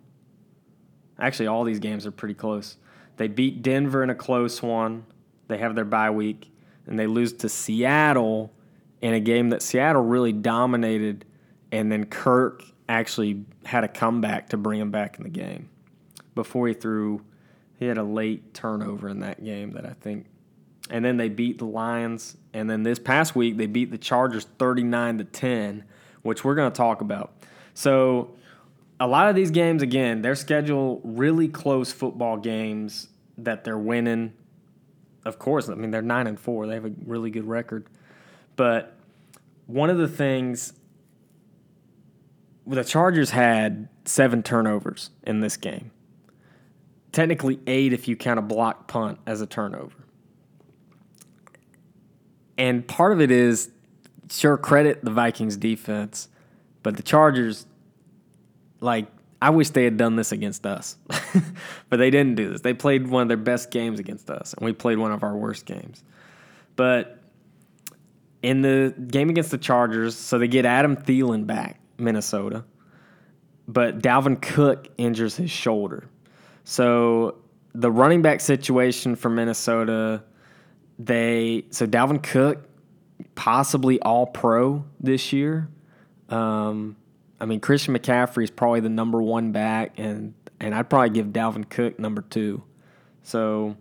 Actually, 1.20 1.48
all 1.48 1.64
these 1.64 1.80
games 1.80 2.06
are 2.06 2.12
pretty 2.12 2.34
close. 2.34 2.78
They 3.16 3.28
beat 3.28 3.62
Denver 3.62 4.04
in 4.04 4.10
a 4.10 4.16
close 4.16 4.62
one. 4.62 5.06
They 5.48 5.58
have 5.58 5.76
their 5.76 5.86
bye 5.86 6.12
week. 6.12 6.52
And 6.86 7.00
they 7.00 7.08
lose 7.08 7.34
to 7.34 7.50
Seattle 7.50 8.54
in 9.02 9.14
a 9.14 9.20
game 9.20 9.50
that 9.50 9.62
Seattle 9.62 10.04
really 10.04 10.32
dominated. 10.32 11.26
And 11.72 11.92
then 11.92 12.06
Kirk 12.06 12.64
actually 12.88 13.46
had 13.66 13.84
a 13.84 13.88
comeback 13.88 14.50
to 14.50 14.58
bring 14.58 14.80
him 14.80 14.92
back 14.92 15.18
in 15.18 15.24
the 15.24 15.30
game. 15.30 15.70
Before 16.36 16.68
he 16.68 16.74
threw, 16.74 17.22
he 17.80 17.86
had 17.86 17.98
a 17.98 18.04
late 18.04 18.54
turnover 18.54 19.10
in 19.10 19.20
that 19.22 19.44
game 19.44 19.72
that 19.72 19.86
I 19.86 19.94
think. 20.00 20.28
And 20.90 21.04
then 21.04 21.18
they 21.18 21.30
beat 21.30 21.58
the 21.58 21.66
Lions. 21.66 22.38
And 22.54 22.70
then 22.70 22.84
this 22.84 23.00
past 23.00 23.36
week, 23.36 23.58
they 23.58 23.68
beat 23.68 23.92
the 23.92 23.98
Chargers 23.98 24.46
39 24.58 25.20
to 25.20 25.24
10, 25.24 25.84
which 26.22 26.44
we're 26.44 26.56
going 26.56 26.72
to 26.72 26.76
talk 26.76 27.02
about. 27.02 27.34
So 27.74 28.36
a 29.00 29.08
lot 29.08 29.30
of 29.30 29.36
these 29.36 29.52
games, 29.52 29.82
again, 29.82 30.22
they're 30.22 30.36
scheduled 30.36 31.02
really 31.04 31.48
close 31.48 31.92
football 31.92 32.38
games 32.38 33.10
that 33.38 33.64
they're 33.64 33.78
winning. 33.78 34.34
Of 35.26 35.40
course, 35.40 35.70
I 35.70 35.76
mean 35.76 35.92
they're 35.92 36.02
nine 36.02 36.28
and 36.28 36.40
four. 36.40 36.68
They 36.68 36.76
have 36.76 36.86
a 36.86 36.94
really 37.06 37.30
good 37.30 37.46
record. 37.46 37.86
But 38.56 38.96
one 39.68 39.90
of 39.90 39.98
the 39.98 40.08
things 40.08 40.74
the 42.66 42.84
Chargers 42.84 43.30
had 43.30 43.88
seven 44.06 44.44
turnovers 44.44 45.12
in 45.24 45.40
this 45.40 45.58
game. 45.58 45.92
Technically 47.12 47.60
eight 47.68 47.94
if 47.94 48.08
you 48.08 48.16
count 48.16 48.40
a 48.40 48.42
block 48.42 48.88
punt 48.88 49.20
as 49.26 49.42
a 49.42 49.46
turnover. 49.46 50.07
And 52.58 52.88
part 52.88 53.12
of 53.12 53.22
it 53.22 53.32
is 53.32 53.70
sure 54.30 54.58
credit 54.58 55.04
the 55.04 55.12
Vikings 55.12 55.58
defense, 55.58 56.28
but 56.84 56.98
the 56.98 57.04
Chargers 57.04 57.66
like 58.80 59.08
I 59.42 59.52
wish 59.52 59.70
they 59.70 59.84
had 59.84 59.98
done 59.98 60.16
this 60.16 60.32
against 60.32 60.66
us. 60.66 60.98
but 61.90 61.98
they 61.98 62.10
didn't 62.10 62.36
do 62.36 62.50
this. 62.50 62.62
They 62.62 62.74
played 62.74 63.08
one 63.08 63.22
of 63.22 63.28
their 63.28 63.38
best 63.38 63.70
games 63.70 64.00
against 64.00 64.30
us, 64.30 64.54
and 64.54 64.66
we 64.66 64.74
played 64.74 64.98
one 64.98 65.12
of 65.12 65.24
our 65.24 65.36
worst 65.36 65.66
games. 65.66 66.04
But 66.76 67.20
in 68.42 68.62
the 68.62 68.94
game 69.08 69.30
against 69.30 69.52
the 69.52 69.58
Chargers, 69.58 70.16
so 70.16 70.40
they 70.40 70.48
get 70.48 70.66
Adam 70.66 70.96
Thielen 70.96 71.46
back, 71.46 71.80
Minnesota. 71.98 72.64
But 73.68 74.00
Dalvin 74.00 74.42
Cook 74.42 74.88
injures 74.98 75.36
his 75.36 75.52
shoulder. 75.52 76.08
So 76.64 77.36
the 77.74 77.92
running 77.92 78.22
back 78.22 78.42
situation 78.42 79.16
for 79.16 79.30
Minnesota, 79.30 80.24
they 81.00 81.66
so 81.70 81.86
Dalvin 81.86 82.22
Cook 82.22 82.68
possibly 83.36 84.00
all 84.02 84.26
pro 84.26 84.86
this 85.00 85.32
year. 85.34 85.70
Um, 86.30 86.98
I 87.40 87.46
mean, 87.46 87.60
Christian 87.60 87.96
McCaffrey 87.96 88.44
is 88.44 88.52
probably 88.52 88.80
the 88.80 88.90
number 88.90 89.22
one 89.22 89.52
back, 89.52 89.98
and 89.98 90.34
and 90.60 90.74
I'd 90.74 90.90
probably 90.90 91.12
give 91.12 91.28
Dalvin 91.28 91.70
Cook 91.70 92.00
number 92.00 92.22
two. 92.22 92.64
So, 93.24 93.76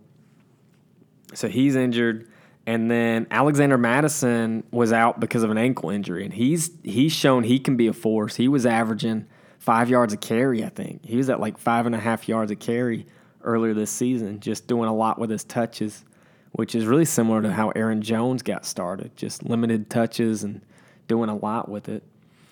so 1.35 1.49
he's 1.49 1.75
injured, 1.75 2.29
and 2.67 2.91
then 2.91 3.27
Alexander 3.31 3.79
Mattison 3.79 4.65
was 4.71 4.93
out 4.93 5.21
because 5.21 5.43
of 5.43 5.51
an 5.51 5.59
ankle 5.59 5.91
injury, 5.91 6.25
and 6.25 6.35
he's 6.35 6.71
he's 6.83 7.13
shown 7.13 7.45
he 7.45 7.59
can 7.59 7.77
be 7.77 7.87
a 7.87 7.93
force. 7.93 8.37
He 8.37 8.49
was 8.49 8.67
averaging 8.67 9.27
five 9.59 9.89
yards 9.89 10.13
a 10.13 10.17
carry, 10.17 10.65
I 10.65 10.69
think. 10.69 11.05
He 11.05 11.17
was 11.17 11.31
at 11.31 11.41
like 11.41 11.59
five 11.59 11.87
and 11.87 11.95
a 11.95 11.99
half 11.99 12.29
yards 12.29 12.51
a 12.51 12.57
carry 12.57 13.07
earlier 13.43 13.73
this 13.73 13.91
season, 13.91 14.41
just 14.41 14.67
doing 14.67 14.89
a 14.89 14.95
lot 14.95 15.19
with 15.19 15.31
his 15.31 15.45
touches, 15.45 16.05
which 16.53 16.75
is 16.75 16.87
really 16.87 17.05
similar 17.05 17.43
to 17.43 17.53
how 17.53 17.71
Aaron 17.71 18.03
Jones 18.03 18.43
got 18.43 18.65
started, 18.65 19.17
just 19.17 19.45
limited 19.45 19.91
touches 19.91 20.43
and 20.43 20.61
doing 21.09 21.29
a 21.29 21.37
lot 21.37 21.69
with 21.69 21.89
it. 21.89 22.03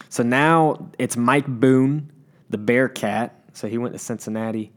So 0.09 0.23
now 0.23 0.91
it's 0.99 1.17
Mike 1.17 1.47
Boone, 1.47 2.11
the 2.51 2.59
Bearcat. 2.59 3.35
So 3.53 3.69
he 3.69 3.79
went 3.79 3.95
to 3.95 3.99
Cincinnati, 3.99 4.73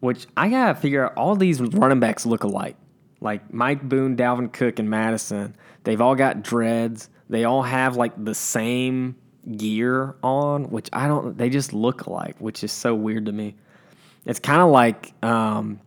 which 0.00 0.26
I 0.36 0.48
gotta 0.48 0.74
figure 0.74 1.04
out. 1.04 1.14
All 1.16 1.36
these 1.36 1.60
running 1.60 2.00
backs 2.00 2.26
look 2.26 2.44
alike. 2.44 2.76
Like 3.20 3.52
Mike 3.52 3.82
Boone, 3.82 4.16
Dalvin 4.16 4.52
Cook, 4.52 4.78
and 4.78 4.90
Mattison, 4.90 5.54
They've 5.86 6.00
all 6.00 6.16
got 6.16 6.42
dreads. 6.42 7.08
They 7.30 7.44
all 7.44 7.62
have 7.62 7.94
like 7.94 8.12
the 8.22 8.34
same 8.34 9.14
gear 9.56 10.16
on, 10.20 10.64
which 10.64 10.88
I 10.92 11.06
don't. 11.06 11.38
They 11.38 11.48
just 11.48 11.72
look 11.72 12.06
alike, 12.06 12.34
which 12.40 12.64
is 12.64 12.72
so 12.72 12.92
weird 12.92 13.26
to 13.26 13.32
me. 13.32 13.54
It's 14.24 14.40
kind 14.40 14.60
of 14.60 14.70
like 14.70 15.12
um, 15.24 15.78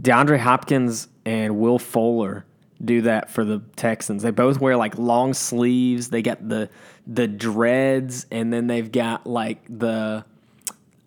DeAndre 0.00 0.38
Hopkins 0.38 1.08
and 1.28 1.58
Will 1.58 1.78
Fuller 1.78 2.46
do 2.82 3.02
that 3.02 3.28
for 3.28 3.44
the 3.44 3.60
Texans. 3.76 4.22
They 4.22 4.30
both 4.30 4.60
wear 4.60 4.78
like 4.78 4.96
long 4.96 5.34
sleeves. 5.34 6.08
They 6.08 6.22
got 6.22 6.48
the 6.48 6.70
the 7.06 7.28
dreads, 7.28 8.24
and 8.30 8.50
then 8.50 8.66
they've 8.66 8.90
got 8.90 9.26
like 9.26 9.62
the 9.68 10.24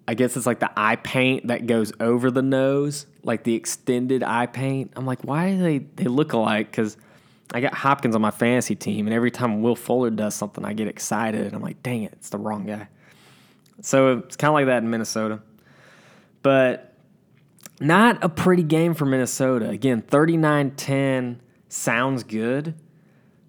I 0.07 0.13
guess 0.13 0.38
it's 0.38 0.45
like 0.45 0.60
the 0.60 0.71
eye 0.77 0.97
paint 0.97 1.47
that 1.47 1.65
goes 1.65 1.91
over 1.99 2.29
the 2.29 2.43
nose, 2.43 3.07
like 3.23 3.43
the 3.43 3.55
extended 3.55 4.21
eye 4.21 4.45
paint. 4.45 4.91
I'm 4.95 5.07
like, 5.07 5.23
why 5.23 5.53
do 5.53 5.63
they 5.63 5.79
they 5.79 6.03
look 6.05 6.34
alike? 6.34 6.69
Because 6.69 6.97
I 7.51 7.60
got 7.60 7.73
Hopkins 7.73 8.13
on 8.13 8.21
my 8.21 8.31
fantasy 8.31 8.75
team, 8.75 9.07
and 9.07 9.15
every 9.15 9.31
time 9.31 9.63
Will 9.63 9.75
Fuller 9.75 10.12
does 10.12 10.36
something, 10.36 10.63
I 10.63 10.73
get 10.73 10.88
excited. 10.88 11.47
And 11.47 11.55
I'm 11.55 11.63
like, 11.63 11.81
dang 11.81 12.03
it, 12.03 12.13
it's 12.13 12.29
the 12.29 12.38
wrong 12.38 12.67
guy. 12.67 12.88
So 13.81 14.19
it's 14.19 14.36
kind 14.36 14.49
of 14.49 14.53
like 14.53 14.67
that 14.67 14.84
in 14.84 14.91
Minnesota, 14.91 15.39
but 16.43 16.90
not 17.82 18.24
a 18.24 18.30
pretty 18.30 18.63
game 18.63 18.94
for 18.94 19.06
Minnesota. 19.06 19.70
Again, 19.70 20.02
39-10 20.02 21.38
sounds 21.67 22.24
good, 22.24 22.76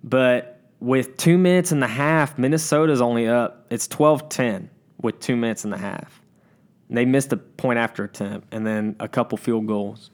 but 0.03 0.61
with 0.81 1.17
two 1.17 1.39
minutes 1.39 1.71
and 1.71 1.85
a 1.85 1.89
half, 1.89 2.39
Minnesota's 2.39 3.01
only 3.01 3.29
up. 3.29 3.67
It's 3.71 3.87
12 3.87 4.29
10 4.29 4.71
with 5.01 5.21
two 5.21 5.37
minutes 5.37 5.65
and 5.65 5.73
a 5.73 5.79
half. 5.79 6.21
They 6.91 7.05
missed 7.05 7.33
a 7.33 7.37
point 7.37 7.79
after 7.79 8.05
attempt 8.05 8.53
and 8.53 8.67
then 8.67 8.97
a 9.01 9.09
couple 9.09 9.39
field 9.39 9.67
goals. 9.67 10.11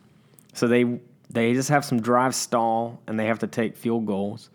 So 0.52 0.68
they 0.68 1.00
they 1.30 1.52
just 1.52 1.68
have 1.68 1.84
some 1.84 2.00
drive 2.00 2.34
stall 2.34 3.02
and 3.06 3.18
they 3.18 3.26
have 3.26 3.40
to 3.40 3.46
take 3.46 3.76
field 3.76 4.06
goals. 4.06 4.50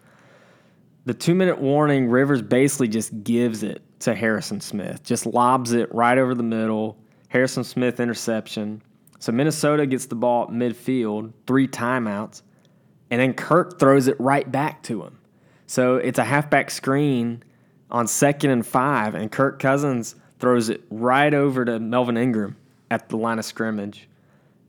The 1.05 1.13
two 1.13 1.35
minute 1.35 1.59
warning, 1.59 2.07
Rivers 2.07 2.41
basically 2.41 2.87
just 2.87 3.23
gives 3.23 3.61
it 3.63 3.81
to 3.99 4.15
Harrison 4.15 4.61
Smith, 4.61 5.03
just 5.03 5.25
lobs 5.25 5.73
it 5.73 5.93
right 5.93 6.17
over 6.17 6.33
the 6.33 6.43
middle. 6.43 6.97
Harrison 7.27 7.63
Smith 7.63 7.99
interception. 7.99 8.81
So 9.23 9.31
Minnesota 9.31 9.85
gets 9.85 10.07
the 10.07 10.15
ball 10.15 10.43
at 10.43 10.49
midfield, 10.49 11.31
three 11.47 11.65
timeouts, 11.65 12.41
and 13.09 13.21
then 13.21 13.33
Kirk 13.33 13.79
throws 13.79 14.09
it 14.09 14.19
right 14.19 14.51
back 14.51 14.83
to 14.83 15.01
him. 15.01 15.17
So 15.65 15.95
it's 15.95 16.19
a 16.19 16.25
halfback 16.25 16.69
screen 16.69 17.41
on 17.89 18.05
second 18.05 18.49
and 18.49 18.67
five, 18.67 19.15
and 19.15 19.31
Kirk 19.31 19.59
Cousins 19.59 20.15
throws 20.39 20.67
it 20.67 20.83
right 20.89 21.33
over 21.33 21.63
to 21.63 21.79
Melvin 21.79 22.17
Ingram 22.17 22.57
at 22.91 23.07
the 23.07 23.15
line 23.15 23.39
of 23.39 23.45
scrimmage. 23.45 24.09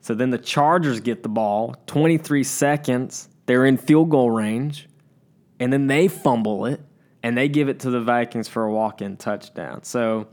So 0.03 0.15
then 0.15 0.31
the 0.31 0.39
Chargers 0.39 1.01
get 1.01 1.25
the 1.25 1.29
ball, 1.29 1.75
23 1.87 2.45
seconds. 2.45 3.29
They're 3.47 3.67
in 3.67 3.77
field 3.77 4.11
goal 4.11 4.31
range, 4.31 4.89
and 5.59 5.73
then 5.73 5.89
they 5.89 6.07
fumble 6.07 6.67
it, 6.67 6.81
and 7.25 7.37
they 7.37 7.49
give 7.49 7.69
it 7.69 7.81
to 7.81 7.91
the 7.91 8.01
Vikings 8.01 8.47
for 8.47 8.63
a 8.63 8.73
walk 8.73 9.03
in 9.03 9.17
touchdown. 9.17 9.83
So 9.83 10.29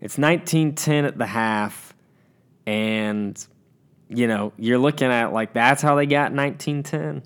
it's 0.00 0.18
19 0.18 0.74
10 0.74 1.04
at 1.04 1.18
the 1.18 1.26
half, 1.26 1.94
and, 2.66 3.46
you 4.10 4.26
know, 4.26 4.52
you're 4.58 4.78
looking 4.78 5.08
at 5.08 5.32
like 5.32 5.52
that's 5.52 5.80
how 5.80 5.94
they 5.94 6.06
got 6.06 6.32
19 6.32 6.82
10. 6.82 7.22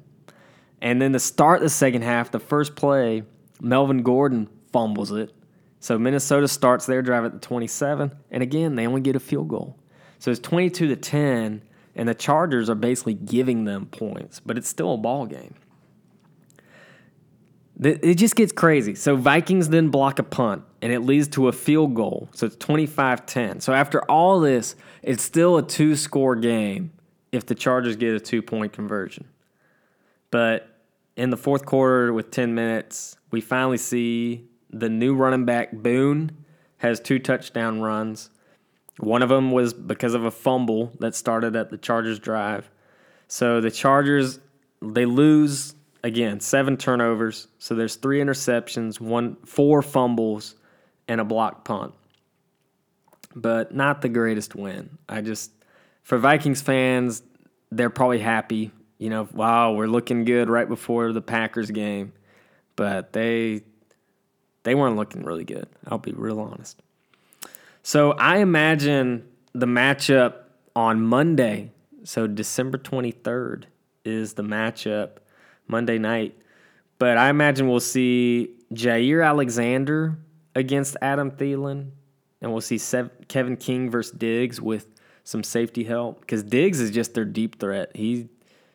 And 0.80 1.00
then 1.00 1.12
to 1.14 1.18
start 1.18 1.60
the 1.60 1.70
second 1.70 2.02
half, 2.02 2.30
the 2.30 2.38
first 2.38 2.76
play, 2.76 3.22
Melvin 3.60 4.02
Gordon 4.02 4.48
fumbles 4.70 5.10
it. 5.10 5.32
So 5.80 5.98
Minnesota 5.98 6.46
starts 6.46 6.86
their 6.86 7.02
drive 7.02 7.24
at 7.24 7.32
the 7.32 7.38
27, 7.38 8.10
and 8.30 8.42
again, 8.42 8.74
they 8.74 8.86
only 8.86 9.02
get 9.02 9.16
a 9.16 9.20
field 9.20 9.48
goal. 9.48 9.76
So 10.18 10.30
it's 10.30 10.40
22 10.40 10.88
to 10.88 10.96
10, 10.96 11.62
and 11.94 12.08
the 12.08 12.14
Chargers 12.14 12.70
are 12.70 12.74
basically 12.74 13.14
giving 13.14 13.64
them 13.64 13.86
points, 13.86 14.40
but 14.40 14.56
it's 14.56 14.68
still 14.68 14.94
a 14.94 14.96
ball 14.96 15.26
game. 15.26 15.54
It 17.80 18.14
just 18.14 18.36
gets 18.36 18.52
crazy. 18.52 18.94
So 18.94 19.16
Vikings 19.16 19.68
then 19.68 19.88
block 19.88 20.20
a 20.20 20.22
punt, 20.22 20.62
and 20.80 20.92
it 20.92 21.00
leads 21.00 21.26
to 21.28 21.48
a 21.48 21.52
field 21.52 21.94
goal. 21.94 22.28
So 22.32 22.46
it's 22.46 22.56
25 22.56 23.26
10. 23.26 23.60
So 23.60 23.72
after 23.72 24.00
all 24.10 24.38
this, 24.38 24.76
it's 25.02 25.24
still 25.24 25.56
a 25.56 25.62
two 25.62 25.96
score 25.96 26.36
game 26.36 26.92
if 27.32 27.46
the 27.46 27.54
Chargers 27.54 27.96
get 27.96 28.14
a 28.14 28.20
two 28.20 28.42
point 28.42 28.72
conversion. 28.72 29.26
But 30.30 30.68
in 31.16 31.30
the 31.30 31.36
fourth 31.36 31.64
quarter 31.64 32.12
with 32.12 32.30
10 32.30 32.54
minutes, 32.54 33.16
we 33.30 33.40
finally 33.40 33.78
see 33.78 34.48
the 34.70 34.88
new 34.88 35.14
running 35.14 35.44
back 35.44 35.72
Boone 35.72 36.30
has 36.78 37.00
two 37.00 37.18
touchdown 37.18 37.80
runs. 37.80 38.30
One 38.98 39.22
of 39.22 39.28
them 39.28 39.50
was 39.50 39.74
because 39.74 40.14
of 40.14 40.24
a 40.24 40.30
fumble 40.30 40.92
that 41.00 41.14
started 41.14 41.56
at 41.56 41.70
the 41.70 41.78
Chargers 41.78 42.18
drive. 42.18 42.70
So 43.26 43.60
the 43.60 43.70
Chargers 43.70 44.38
they 44.80 45.06
lose 45.06 45.74
again, 46.04 46.38
seven 46.38 46.76
turnovers. 46.76 47.48
So 47.58 47.74
there's 47.74 47.96
three 47.96 48.20
interceptions, 48.20 49.00
one 49.00 49.36
four 49.44 49.82
fumbles 49.82 50.54
and 51.08 51.20
a 51.20 51.24
block 51.24 51.64
punt. 51.64 51.94
But 53.34 53.74
not 53.74 54.02
the 54.02 54.08
greatest 54.08 54.54
win. 54.54 54.98
I 55.08 55.22
just 55.22 55.50
for 56.04 56.18
Vikings 56.18 56.62
fans, 56.62 57.22
they're 57.72 57.90
probably 57.90 58.20
happy. 58.20 58.70
You 58.98 59.10
know, 59.10 59.28
wow, 59.32 59.72
we're 59.72 59.88
looking 59.88 60.24
good 60.24 60.48
right 60.48 60.68
before 60.68 61.12
the 61.12 61.22
Packers 61.22 61.70
game. 61.72 62.12
But 62.76 63.12
they 63.12 63.62
they 64.62 64.74
weren't 64.74 64.96
looking 64.96 65.24
really 65.24 65.44
good. 65.44 65.66
I'll 65.88 65.98
be 65.98 66.12
real 66.12 66.38
honest. 66.38 66.80
So 67.82 68.12
I 68.12 68.38
imagine 68.38 69.26
the 69.52 69.66
matchup 69.66 70.34
on 70.76 71.02
Monday, 71.02 71.70
so 72.04 72.26
December 72.26 72.78
23rd 72.78 73.64
is 74.04 74.34
the 74.34 74.42
matchup 74.42 75.18
Monday 75.68 75.98
night. 75.98 76.36
But 76.98 77.18
I 77.18 77.28
imagine 77.28 77.68
we'll 77.68 77.80
see 77.80 78.50
Jaire 78.72 79.26
Alexander 79.26 80.18
against 80.54 80.96
Adam 81.02 81.30
Thielen, 81.30 81.90
and 82.40 82.52
we'll 82.52 82.60
see 82.60 82.80
Kevin 83.28 83.56
King 83.56 83.90
versus 83.90 84.16
Diggs 84.16 84.60
with 84.60 84.88
some 85.24 85.42
safety 85.42 85.84
help 85.84 86.20
because 86.20 86.42
Diggs 86.42 86.80
is 86.80 86.90
just 86.90 87.14
their 87.14 87.24
deep 87.24 87.58
threat. 87.58 87.90
He 87.94 88.28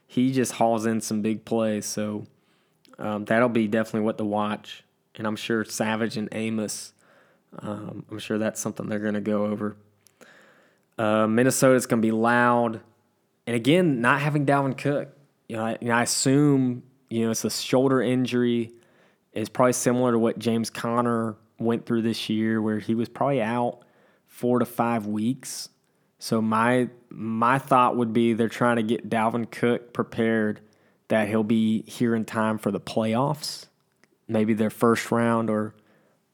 he 0.07 0.31
just 0.31 0.53
hauls 0.53 0.85
in 0.85 1.01
some 1.01 1.21
big 1.21 1.45
plays, 1.45 1.85
so 1.85 2.25
um, 2.97 3.25
that'll 3.25 3.47
be 3.49 3.67
definitely 3.67 4.01
what 4.01 4.17
to 4.17 4.25
watch. 4.25 4.83
And 5.15 5.27
I'm 5.27 5.35
sure 5.35 5.63
Savage 5.63 6.17
and 6.17 6.29
Amos, 6.31 6.93
um, 7.59 8.05
I'm 8.09 8.19
sure 8.19 8.37
that's 8.37 8.59
something 8.59 8.89
they're 8.89 8.99
going 8.99 9.13
to 9.13 9.21
go 9.21 9.45
over. 9.45 9.77
Uh, 10.97 11.27
Minnesota's 11.27 11.85
going 11.85 12.01
to 12.01 12.05
be 12.05 12.11
loud, 12.11 12.81
and 13.45 13.55
again, 13.55 14.01
not 14.01 14.21
having 14.21 14.45
Dalvin 14.45 14.77
Cook. 14.77 15.15
You 15.49 15.57
know, 15.57 15.63
I, 15.65 16.03
assume 16.03 16.83
you 17.09 17.25
know 17.25 17.31
it's 17.31 17.43
a 17.43 17.49
shoulder 17.49 18.01
injury. 18.01 18.71
It's 19.33 19.49
probably 19.49 19.73
similar 19.73 20.13
to 20.13 20.19
what 20.19 20.39
James 20.39 20.69
Conner 20.69 21.35
went 21.57 21.85
through 21.85 22.03
this 22.03 22.29
year, 22.29 22.61
where 22.61 22.79
he 22.79 22.95
was 22.95 23.09
probably 23.09 23.41
out 23.41 23.79
four 24.27 24.59
to 24.59 24.65
five 24.65 25.07
weeks. 25.07 25.69
So 26.19 26.41
my 26.41 26.89
my 27.09 27.57
thought 27.57 27.97
would 27.97 28.13
be 28.13 28.33
they're 28.33 28.47
trying 28.47 28.75
to 28.75 28.83
get 28.83 29.09
Dalvin 29.09 29.49
Cook 29.49 29.91
prepared 29.91 30.61
that 31.07 31.27
he'll 31.27 31.43
be 31.43 31.81
here 31.83 32.15
in 32.15 32.25
time 32.25 32.59
for 32.59 32.69
the 32.69 32.79
playoffs, 32.79 33.65
maybe 34.27 34.53
their 34.53 34.69
first 34.69 35.11
round 35.11 35.49
or 35.49 35.73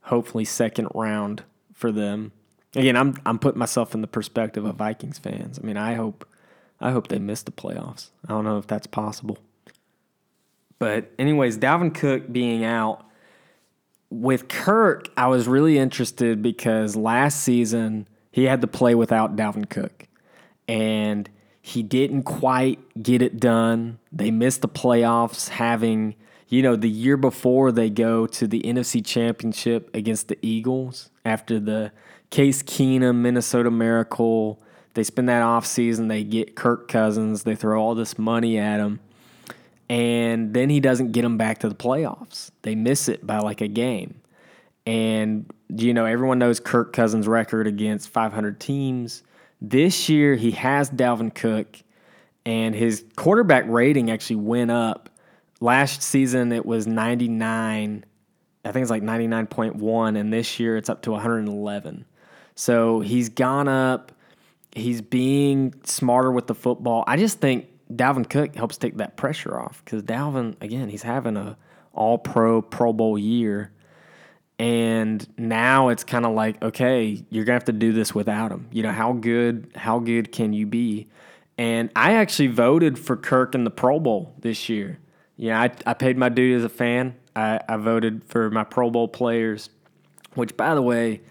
hopefully 0.01 0.43
second 0.43 0.89
round 0.93 1.43
for 1.73 1.91
them. 1.91 2.33
Again, 2.75 2.97
I'm 2.97 3.15
I'm 3.25 3.39
putting 3.39 3.59
myself 3.59 3.95
in 3.95 4.01
the 4.01 4.07
perspective 4.07 4.65
of 4.65 4.75
Vikings 4.75 5.19
fans. 5.19 5.57
I 5.57 5.65
mean, 5.65 5.77
I 5.77 5.93
hope 5.93 6.27
I 6.79 6.91
hope 6.91 7.07
they 7.07 7.19
miss 7.19 7.43
the 7.43 7.51
playoffs. 7.51 8.09
I 8.27 8.29
don't 8.29 8.43
know 8.43 8.57
if 8.57 8.67
that's 8.67 8.87
possible. 8.87 9.37
But 10.77 11.11
anyways, 11.17 11.57
Dalvin 11.57 11.93
Cook 11.93 12.31
being 12.31 12.63
out 12.65 13.05
with 14.09 14.47
Kirk, 14.47 15.09
I 15.17 15.27
was 15.27 15.47
really 15.47 15.77
interested 15.77 16.41
because 16.41 16.95
last 16.95 17.41
season 17.41 18.07
he 18.31 18.43
had 18.43 18.61
to 18.61 18.67
play 18.67 18.95
without 18.95 19.35
Dalvin 19.35 19.69
Cook. 19.69 20.07
And 20.67 21.29
he 21.61 21.81
didn't 21.81 22.23
quite 22.23 22.79
get 23.01 23.21
it 23.21 23.39
done. 23.39 23.99
They 24.11 24.29
missed 24.31 24.61
the 24.61 24.69
playoffs, 24.69 25.49
having, 25.49 26.15
you 26.47 26.61
know, 26.61 26.75
the 26.75 26.89
year 26.89 27.17
before 27.17 27.71
they 27.71 27.89
go 27.89 28.27
to 28.27 28.47
the 28.47 28.61
NFC 28.61 29.03
Championship 29.03 29.89
against 29.95 30.27
the 30.27 30.37
Eagles 30.41 31.09
after 31.23 31.59
the 31.59 31.91
Case 32.29 32.61
Keenum 32.61 33.15
Minnesota 33.17 33.71
Miracle. 33.71 34.61
They 34.95 35.03
spend 35.03 35.29
that 35.29 35.41
off 35.41 35.65
season. 35.65 36.07
They 36.07 36.23
get 36.23 36.55
Kirk 36.55 36.87
Cousins. 36.87 37.43
They 37.43 37.55
throw 37.55 37.81
all 37.81 37.95
this 37.95 38.17
money 38.17 38.57
at 38.57 38.79
him. 38.79 38.99
And 39.87 40.53
then 40.53 40.69
he 40.69 40.79
doesn't 40.79 41.11
get 41.11 41.21
them 41.21 41.37
back 41.37 41.59
to 41.59 41.69
the 41.69 41.75
playoffs. 41.75 42.49
They 42.63 42.73
miss 42.73 43.07
it 43.07 43.25
by 43.25 43.39
like 43.39 43.61
a 43.61 43.67
game. 43.67 44.21
And 44.87 45.45
you 45.69 45.93
know, 45.93 46.05
everyone 46.05 46.39
knows 46.39 46.59
Kirk 46.59 46.93
Cousins' 46.93 47.27
record 47.27 47.67
against 47.67 48.09
500 48.09 48.59
teams. 48.59 49.23
This 49.61 50.09
year, 50.09 50.35
he 50.35 50.51
has 50.51 50.89
Dalvin 50.89 51.33
Cook, 51.33 51.81
and 52.45 52.75
his 52.75 53.03
quarterback 53.15 53.65
rating 53.67 54.11
actually 54.11 54.37
went 54.37 54.71
up. 54.71 55.09
Last 55.59 56.01
season, 56.01 56.51
it 56.51 56.65
was 56.65 56.85
99. 56.85 58.05
I 58.63 58.71
think 58.71 58.81
it's 58.81 58.91
like 58.91 59.03
99.1, 59.03 60.19
and 60.19 60.33
this 60.33 60.59
year 60.59 60.77
it's 60.77 60.89
up 60.89 61.01
to 61.03 61.11
111. 61.11 62.05
So 62.55 62.99
he's 62.99 63.29
gone 63.29 63.67
up. 63.67 64.11
He's 64.75 65.01
being 65.01 65.73
smarter 65.83 66.31
with 66.31 66.47
the 66.47 66.55
football. 66.55 67.03
I 67.07 67.17
just 67.17 67.39
think 67.39 67.67
Dalvin 67.91 68.29
Cook 68.29 68.55
helps 68.55 68.77
take 68.77 68.97
that 68.97 69.15
pressure 69.15 69.57
off 69.57 69.81
because 69.83 70.03
Dalvin, 70.03 70.61
again, 70.61 70.89
he's 70.89 71.03
having 71.03 71.37
a 71.37 71.57
all 71.93 72.17
pro, 72.17 72.61
Pro 72.61 72.91
Bowl 72.91 73.17
year 73.17 73.71
and 74.57 75.27
now 75.37 75.89
it's 75.89 76.03
kind 76.03 76.25
of 76.25 76.33
like 76.33 76.61
okay 76.63 77.23
you're 77.29 77.43
gonna 77.43 77.55
have 77.55 77.65
to 77.65 77.73
do 77.73 77.91
this 77.91 78.15
without 78.15 78.51
him. 78.51 78.67
You 78.71 78.83
know 78.83 78.91
how 78.91 79.13
good 79.13 79.71
how 79.75 79.99
good 79.99 80.31
can 80.31 80.53
you 80.53 80.65
be? 80.65 81.07
And 81.57 81.89
i 81.95 82.13
actually 82.13 82.47
voted 82.47 82.99
for 82.99 83.15
kirk 83.15 83.55
in 83.55 83.63
the 83.63 83.69
pro 83.69 83.99
bowl 83.99 84.33
this 84.39 84.69
year. 84.69 84.99
Yeah 85.35 85.61
i, 85.61 85.71
I 85.85 85.93
paid 85.93 86.17
my 86.17 86.29
duty 86.29 86.53
as 86.53 86.63
a 86.63 86.69
fan. 86.69 87.15
I, 87.35 87.59
I 87.67 87.75
voted 87.75 88.23
for 88.23 88.49
my 88.49 88.63
pro 88.63 88.89
bowl 88.89 89.07
players 89.09 89.69
which 90.35 90.55
by 90.55 90.73
the 90.73 90.81
way 90.81 91.21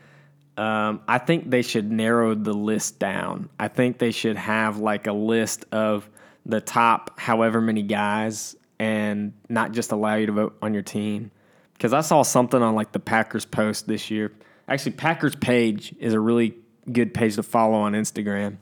um, 0.57 1.01
i 1.09 1.19
think 1.19 1.51
they 1.51 1.62
should 1.62 1.90
narrow 1.90 2.35
the 2.35 2.53
list 2.53 2.99
down 2.99 3.49
i 3.59 3.69
think 3.69 3.99
they 3.99 4.11
should 4.11 4.37
have 4.37 4.79
like 4.79 5.07
a 5.07 5.12
list 5.12 5.64
of 5.73 6.09
the 6.47 6.61
top 6.61 7.19
however 7.19 7.61
many 7.61 7.83
guys 7.83 8.57
and 8.79 9.33
not 9.49 9.73
just 9.73 9.93
allow 9.93 10.14
you 10.14 10.27
to 10.27 10.33
vote 10.33 10.57
on 10.61 10.75
your 10.75 10.83
team 10.83 11.31
because 11.75 11.93
I 11.93 12.01
saw 12.01 12.23
something 12.23 12.62
on 12.62 12.75
like 12.75 12.93
the 12.93 13.01
Packers 13.01 13.45
post 13.45 13.87
this 13.87 14.11
year. 14.11 14.33
Actually, 14.69 14.93
Packers 14.93 15.37
page 15.37 15.95
is 15.99 16.14
a 16.14 16.21
really 16.21 16.55
good 16.90 17.12
page 17.12 17.35
to 17.35 17.43
follow 17.43 17.75
on 17.75 17.93
Instagram. 17.93 18.57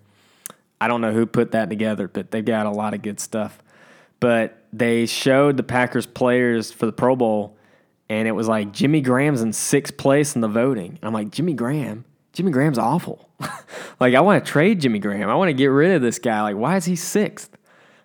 I 0.81 0.89
don't 0.89 1.01
know 1.01 1.13
who 1.13 1.27
put 1.27 1.53
that 1.53 1.71
together, 1.71 2.09
but 2.09 2.31
they've 2.31 2.45
got 2.45 2.67
a 2.67 2.71
lot 2.71 2.95
of 2.95 3.03
good 3.03 3.21
stuff. 3.21 3.63
But 4.19 4.65
they 4.73 5.07
showed 5.07 5.57
the 5.57 5.63
Packers 5.63 6.07
players 6.07 6.73
for 6.73 6.87
the 6.87 6.93
Pro 6.93 7.15
Bowl, 7.15 7.57
and 8.09 8.29
it 8.29 8.33
was 8.33 8.49
like 8.49 8.73
Jimmy 8.73 9.01
Graham's 9.01 9.43
in 9.43 9.53
sixth 9.53 9.97
place 9.97 10.35
in 10.35 10.41
the 10.41 10.49
voting. 10.49 10.99
I'm 11.03 11.13
like, 11.13 11.31
Jimmy 11.31 11.55
Graham? 11.55 12.05
Jimmy 12.33 12.51
Graham's 12.51 12.79
awful. 12.79 13.29
like, 14.01 14.15
I 14.15 14.21
want 14.21 14.45
to 14.45 14.51
trade 14.51 14.81
Jimmy 14.81 14.99
Graham. 14.99 15.29
I 15.29 15.35
want 15.35 15.49
to 15.51 15.55
get 15.55 15.67
rid 15.67 15.93
of 15.93 16.03
this 16.03 16.19
guy. 16.19 16.43
Like, 16.43 16.57
why 16.57 16.77
is 16.77 16.85
he 16.85 16.97
sixth? 16.97 17.57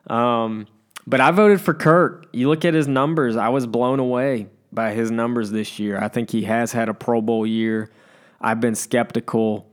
Um, 0.08 0.68
but 1.06 1.22
I 1.22 1.32
voted 1.32 1.62
for 1.62 1.74
Kirk. 1.74 2.28
You 2.34 2.50
look 2.50 2.66
at 2.66 2.74
his 2.74 2.88
numbers, 2.88 3.36
I 3.38 3.50
was 3.50 3.66
blown 3.66 4.00
away 4.00 4.48
by 4.72 4.92
his 4.92 5.12
numbers 5.12 5.52
this 5.52 5.80
year. 5.80 5.98
I 6.00 6.10
think 6.10 6.30
he 6.30 6.44
has 6.44 6.72
had 6.72 6.90
a 6.90 6.94
Pro 6.94 7.22
Bowl 7.22 7.48
year. 7.48 7.90
I've 8.40 8.60
been 8.60 8.76
skeptical, 8.76 9.72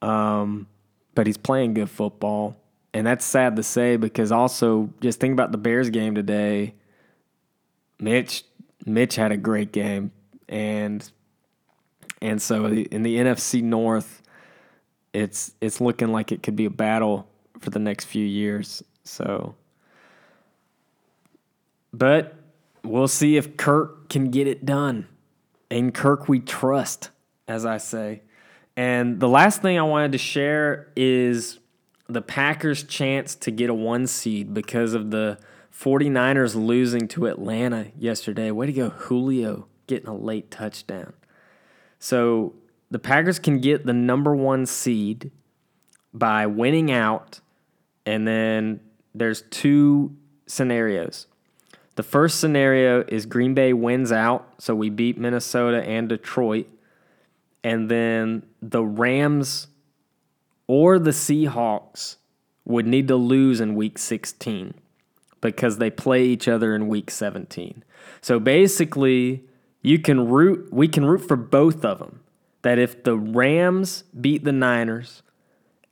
um, 0.00 0.66
but 1.14 1.26
he's 1.26 1.36
playing 1.36 1.74
good 1.74 1.90
football. 1.90 2.56
And 2.94 3.06
that's 3.06 3.24
sad 3.24 3.56
to 3.56 3.62
say 3.62 3.96
because 3.96 4.30
also 4.30 4.90
just 5.00 5.18
think 5.18 5.32
about 5.32 5.50
the 5.50 5.58
Bears 5.58 5.90
game 5.90 6.14
today. 6.14 6.74
Mitch 7.98 8.44
Mitch 8.84 9.16
had 9.16 9.32
a 9.32 9.36
great 9.36 9.72
game 9.72 10.12
and 10.48 11.10
and 12.20 12.40
so 12.40 12.66
in 12.66 13.02
the 13.02 13.16
NFC 13.16 13.62
North 13.62 14.22
it's 15.12 15.54
it's 15.60 15.80
looking 15.80 16.12
like 16.12 16.32
it 16.32 16.42
could 16.42 16.56
be 16.56 16.64
a 16.64 16.70
battle 16.70 17.28
for 17.58 17.70
the 17.70 17.78
next 17.78 18.06
few 18.06 18.24
years. 18.24 18.82
So 19.04 19.54
but 21.92 22.34
we'll 22.84 23.08
see 23.08 23.36
if 23.36 23.56
Kirk 23.56 24.08
can 24.08 24.30
get 24.30 24.46
it 24.46 24.64
done. 24.64 25.06
In 25.70 25.92
Kirk, 25.92 26.28
we 26.28 26.40
trust, 26.40 27.10
as 27.48 27.64
I 27.64 27.78
say. 27.78 28.22
And 28.76 29.20
the 29.20 29.28
last 29.28 29.62
thing 29.62 29.78
I 29.78 29.82
wanted 29.82 30.12
to 30.12 30.18
share 30.18 30.88
is 30.96 31.58
the 32.08 32.22
Packers' 32.22 32.82
chance 32.82 33.34
to 33.36 33.50
get 33.50 33.70
a 33.70 33.74
one 33.74 34.06
seed 34.06 34.54
because 34.54 34.94
of 34.94 35.10
the 35.10 35.38
49ers 35.72 36.54
losing 36.54 37.08
to 37.08 37.26
Atlanta 37.26 37.88
yesterday. 37.98 38.50
Way 38.50 38.66
to 38.66 38.72
go, 38.72 38.90
Julio, 38.90 39.66
getting 39.86 40.08
a 40.08 40.16
late 40.16 40.50
touchdown. 40.50 41.14
So 41.98 42.54
the 42.90 42.98
Packers 42.98 43.38
can 43.38 43.60
get 43.60 43.86
the 43.86 43.92
number 43.92 44.36
one 44.36 44.66
seed 44.66 45.30
by 46.12 46.46
winning 46.46 46.92
out, 46.92 47.40
and 48.04 48.28
then 48.28 48.80
there's 49.14 49.42
two 49.42 50.14
scenarios. 50.46 51.26
The 51.94 52.02
first 52.02 52.40
scenario 52.40 53.04
is 53.08 53.26
Green 53.26 53.54
Bay 53.54 53.72
wins 53.72 54.12
out, 54.12 54.54
so 54.58 54.74
we 54.74 54.90
beat 54.90 55.18
Minnesota 55.18 55.82
and 55.84 56.08
Detroit. 56.08 56.66
And 57.64 57.90
then 57.90 58.44
the 58.60 58.84
Rams 58.84 59.68
or 60.66 60.98
the 60.98 61.10
Seahawks 61.10 62.16
would 62.64 62.86
need 62.86 63.08
to 63.08 63.16
lose 63.16 63.60
in 63.60 63.74
week 63.74 63.98
16. 63.98 64.74
Because 65.42 65.76
they 65.76 65.90
play 65.90 66.24
each 66.24 66.48
other 66.48 66.74
in 66.74 66.88
week 66.88 67.10
17. 67.10 67.84
So 68.22 68.40
basically, 68.40 69.44
you 69.82 69.98
can 69.98 70.28
root 70.28 70.72
we 70.72 70.88
can 70.88 71.04
root 71.04 71.28
for 71.28 71.36
both 71.36 71.84
of 71.84 71.98
them. 71.98 72.20
That 72.62 72.78
if 72.78 73.02
the 73.02 73.18
Rams 73.18 74.04
beat 74.18 74.44
the 74.44 74.52
Niners 74.52 75.22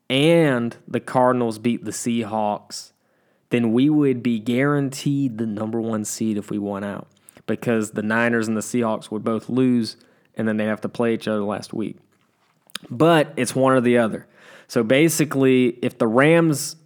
and 0.08 0.76
the 0.88 1.00
Cardinals 1.00 1.58
beat 1.58 1.84
the 1.84 1.90
Seahawks, 1.90 2.92
then 3.50 3.72
we 3.72 3.90
would 3.90 4.22
be 4.22 4.38
guaranteed 4.38 5.36
the 5.36 5.46
number 5.46 5.80
1 5.80 6.04
seed 6.04 6.38
if 6.38 6.48
we 6.50 6.58
won 6.58 6.84
out 6.84 7.08
because 7.46 7.90
the 7.90 8.02
Niners 8.02 8.46
and 8.46 8.56
the 8.56 8.62
Seahawks 8.62 9.10
would 9.10 9.24
both 9.24 9.48
lose 9.48 9.96
and 10.36 10.46
then 10.46 10.56
they 10.56 10.64
have 10.64 10.80
to 10.82 10.88
play 10.88 11.12
each 11.12 11.26
other 11.26 11.42
last 11.42 11.74
week. 11.74 11.96
But 12.88 13.32
it's 13.36 13.54
one 13.54 13.72
or 13.72 13.80
the 13.80 13.98
other. 13.98 14.26
So 14.68 14.84
basically, 14.84 15.78
if 15.82 15.98
the 15.98 16.06
Rams, 16.06 16.76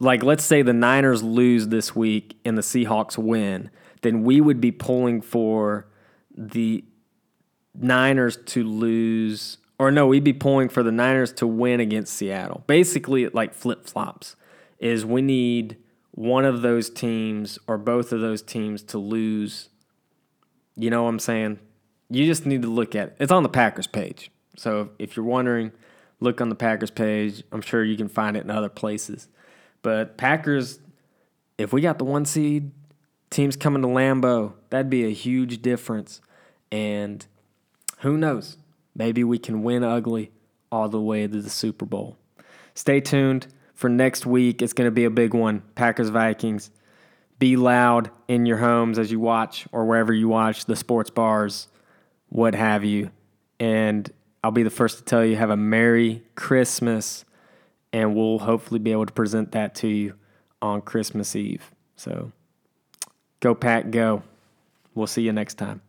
like 0.00 0.22
let's 0.22 0.44
say 0.44 0.62
the 0.62 0.72
Niners 0.72 1.22
lose 1.22 1.68
this 1.68 1.94
week 1.94 2.38
and 2.44 2.56
the 2.56 2.62
Seahawks 2.62 3.18
win, 3.18 3.70
then 4.02 4.22
we 4.22 4.40
would 4.40 4.60
be 4.60 4.70
pulling 4.70 5.20
for 5.20 5.88
the 6.36 6.84
Niners 7.74 8.36
to 8.46 8.64
lose, 8.64 9.58
or 9.78 9.90
no, 9.90 10.06
we'd 10.06 10.24
be 10.24 10.32
pulling 10.32 10.68
for 10.68 10.82
the 10.82 10.92
Niners 10.92 11.32
to 11.34 11.46
win 11.46 11.80
against 11.80 12.12
Seattle. 12.12 12.64
Basically, 12.66 13.28
like 13.28 13.54
flip 13.54 13.86
flops, 13.86 14.36
is 14.78 15.04
we 15.04 15.22
need 15.22 15.76
one 16.12 16.44
of 16.44 16.62
those 16.62 16.90
teams 16.90 17.58
or 17.66 17.78
both 17.78 18.12
of 18.12 18.20
those 18.20 18.42
teams 18.42 18.82
to 18.82 18.98
lose. 18.98 19.68
You 20.76 20.90
know 20.90 21.04
what 21.04 21.10
I'm 21.10 21.18
saying? 21.18 21.58
You 22.10 22.24
just 22.26 22.46
need 22.46 22.62
to 22.62 22.68
look 22.68 22.94
at 22.94 23.08
it. 23.08 23.16
It's 23.20 23.32
on 23.32 23.42
the 23.42 23.48
Packers 23.48 23.86
page. 23.86 24.30
So 24.56 24.90
if 24.98 25.16
you're 25.16 25.24
wondering, 25.24 25.72
look 26.20 26.40
on 26.40 26.48
the 26.48 26.54
Packers 26.54 26.90
page. 26.90 27.42
I'm 27.52 27.60
sure 27.60 27.84
you 27.84 27.96
can 27.96 28.08
find 28.08 28.36
it 28.36 28.44
in 28.44 28.50
other 28.50 28.68
places. 28.68 29.28
But 29.82 30.16
Packers, 30.16 30.80
if 31.56 31.72
we 31.72 31.80
got 31.80 31.98
the 31.98 32.04
one 32.04 32.24
seed, 32.24 32.70
teams 33.30 33.56
coming 33.56 33.82
to 33.82 33.88
Lambeau, 33.88 34.54
that'd 34.70 34.90
be 34.90 35.04
a 35.04 35.12
huge 35.12 35.62
difference. 35.62 36.20
And 36.70 37.24
who 38.00 38.16
knows? 38.16 38.58
Maybe 38.94 39.24
we 39.24 39.38
can 39.38 39.62
win 39.62 39.84
ugly 39.84 40.32
all 40.70 40.88
the 40.88 41.00
way 41.00 41.26
to 41.26 41.40
the 41.40 41.50
Super 41.50 41.86
Bowl. 41.86 42.16
Stay 42.74 43.00
tuned 43.00 43.46
for 43.74 43.88
next 43.88 44.26
week. 44.26 44.60
It's 44.60 44.72
going 44.72 44.86
to 44.86 44.92
be 44.92 45.04
a 45.04 45.10
big 45.10 45.34
one 45.34 45.62
Packers 45.74 46.08
Vikings. 46.08 46.70
Be 47.38 47.56
loud 47.56 48.10
in 48.26 48.46
your 48.46 48.56
homes 48.58 48.98
as 48.98 49.12
you 49.12 49.20
watch 49.20 49.66
or 49.70 49.84
wherever 49.84 50.12
you 50.12 50.28
watch 50.28 50.64
the 50.64 50.74
sports 50.74 51.10
bars, 51.10 51.68
what 52.28 52.54
have 52.54 52.84
you. 52.84 53.10
And 53.60 54.10
I'll 54.42 54.50
be 54.50 54.64
the 54.64 54.70
first 54.70 54.98
to 54.98 55.04
tell 55.04 55.24
you 55.24 55.36
have 55.36 55.50
a 55.50 55.56
Merry 55.56 56.22
Christmas, 56.34 57.24
and 57.92 58.14
we'll 58.14 58.38
hopefully 58.38 58.78
be 58.78 58.92
able 58.92 59.06
to 59.06 59.12
present 59.12 59.52
that 59.52 59.74
to 59.76 59.88
you 59.88 60.14
on 60.60 60.82
Christmas 60.82 61.34
Eve. 61.36 61.70
So 61.96 62.32
go, 63.40 63.54
Pack, 63.54 63.90
go. 63.90 64.22
We'll 64.94 65.06
see 65.06 65.22
you 65.22 65.32
next 65.32 65.54
time. 65.54 65.80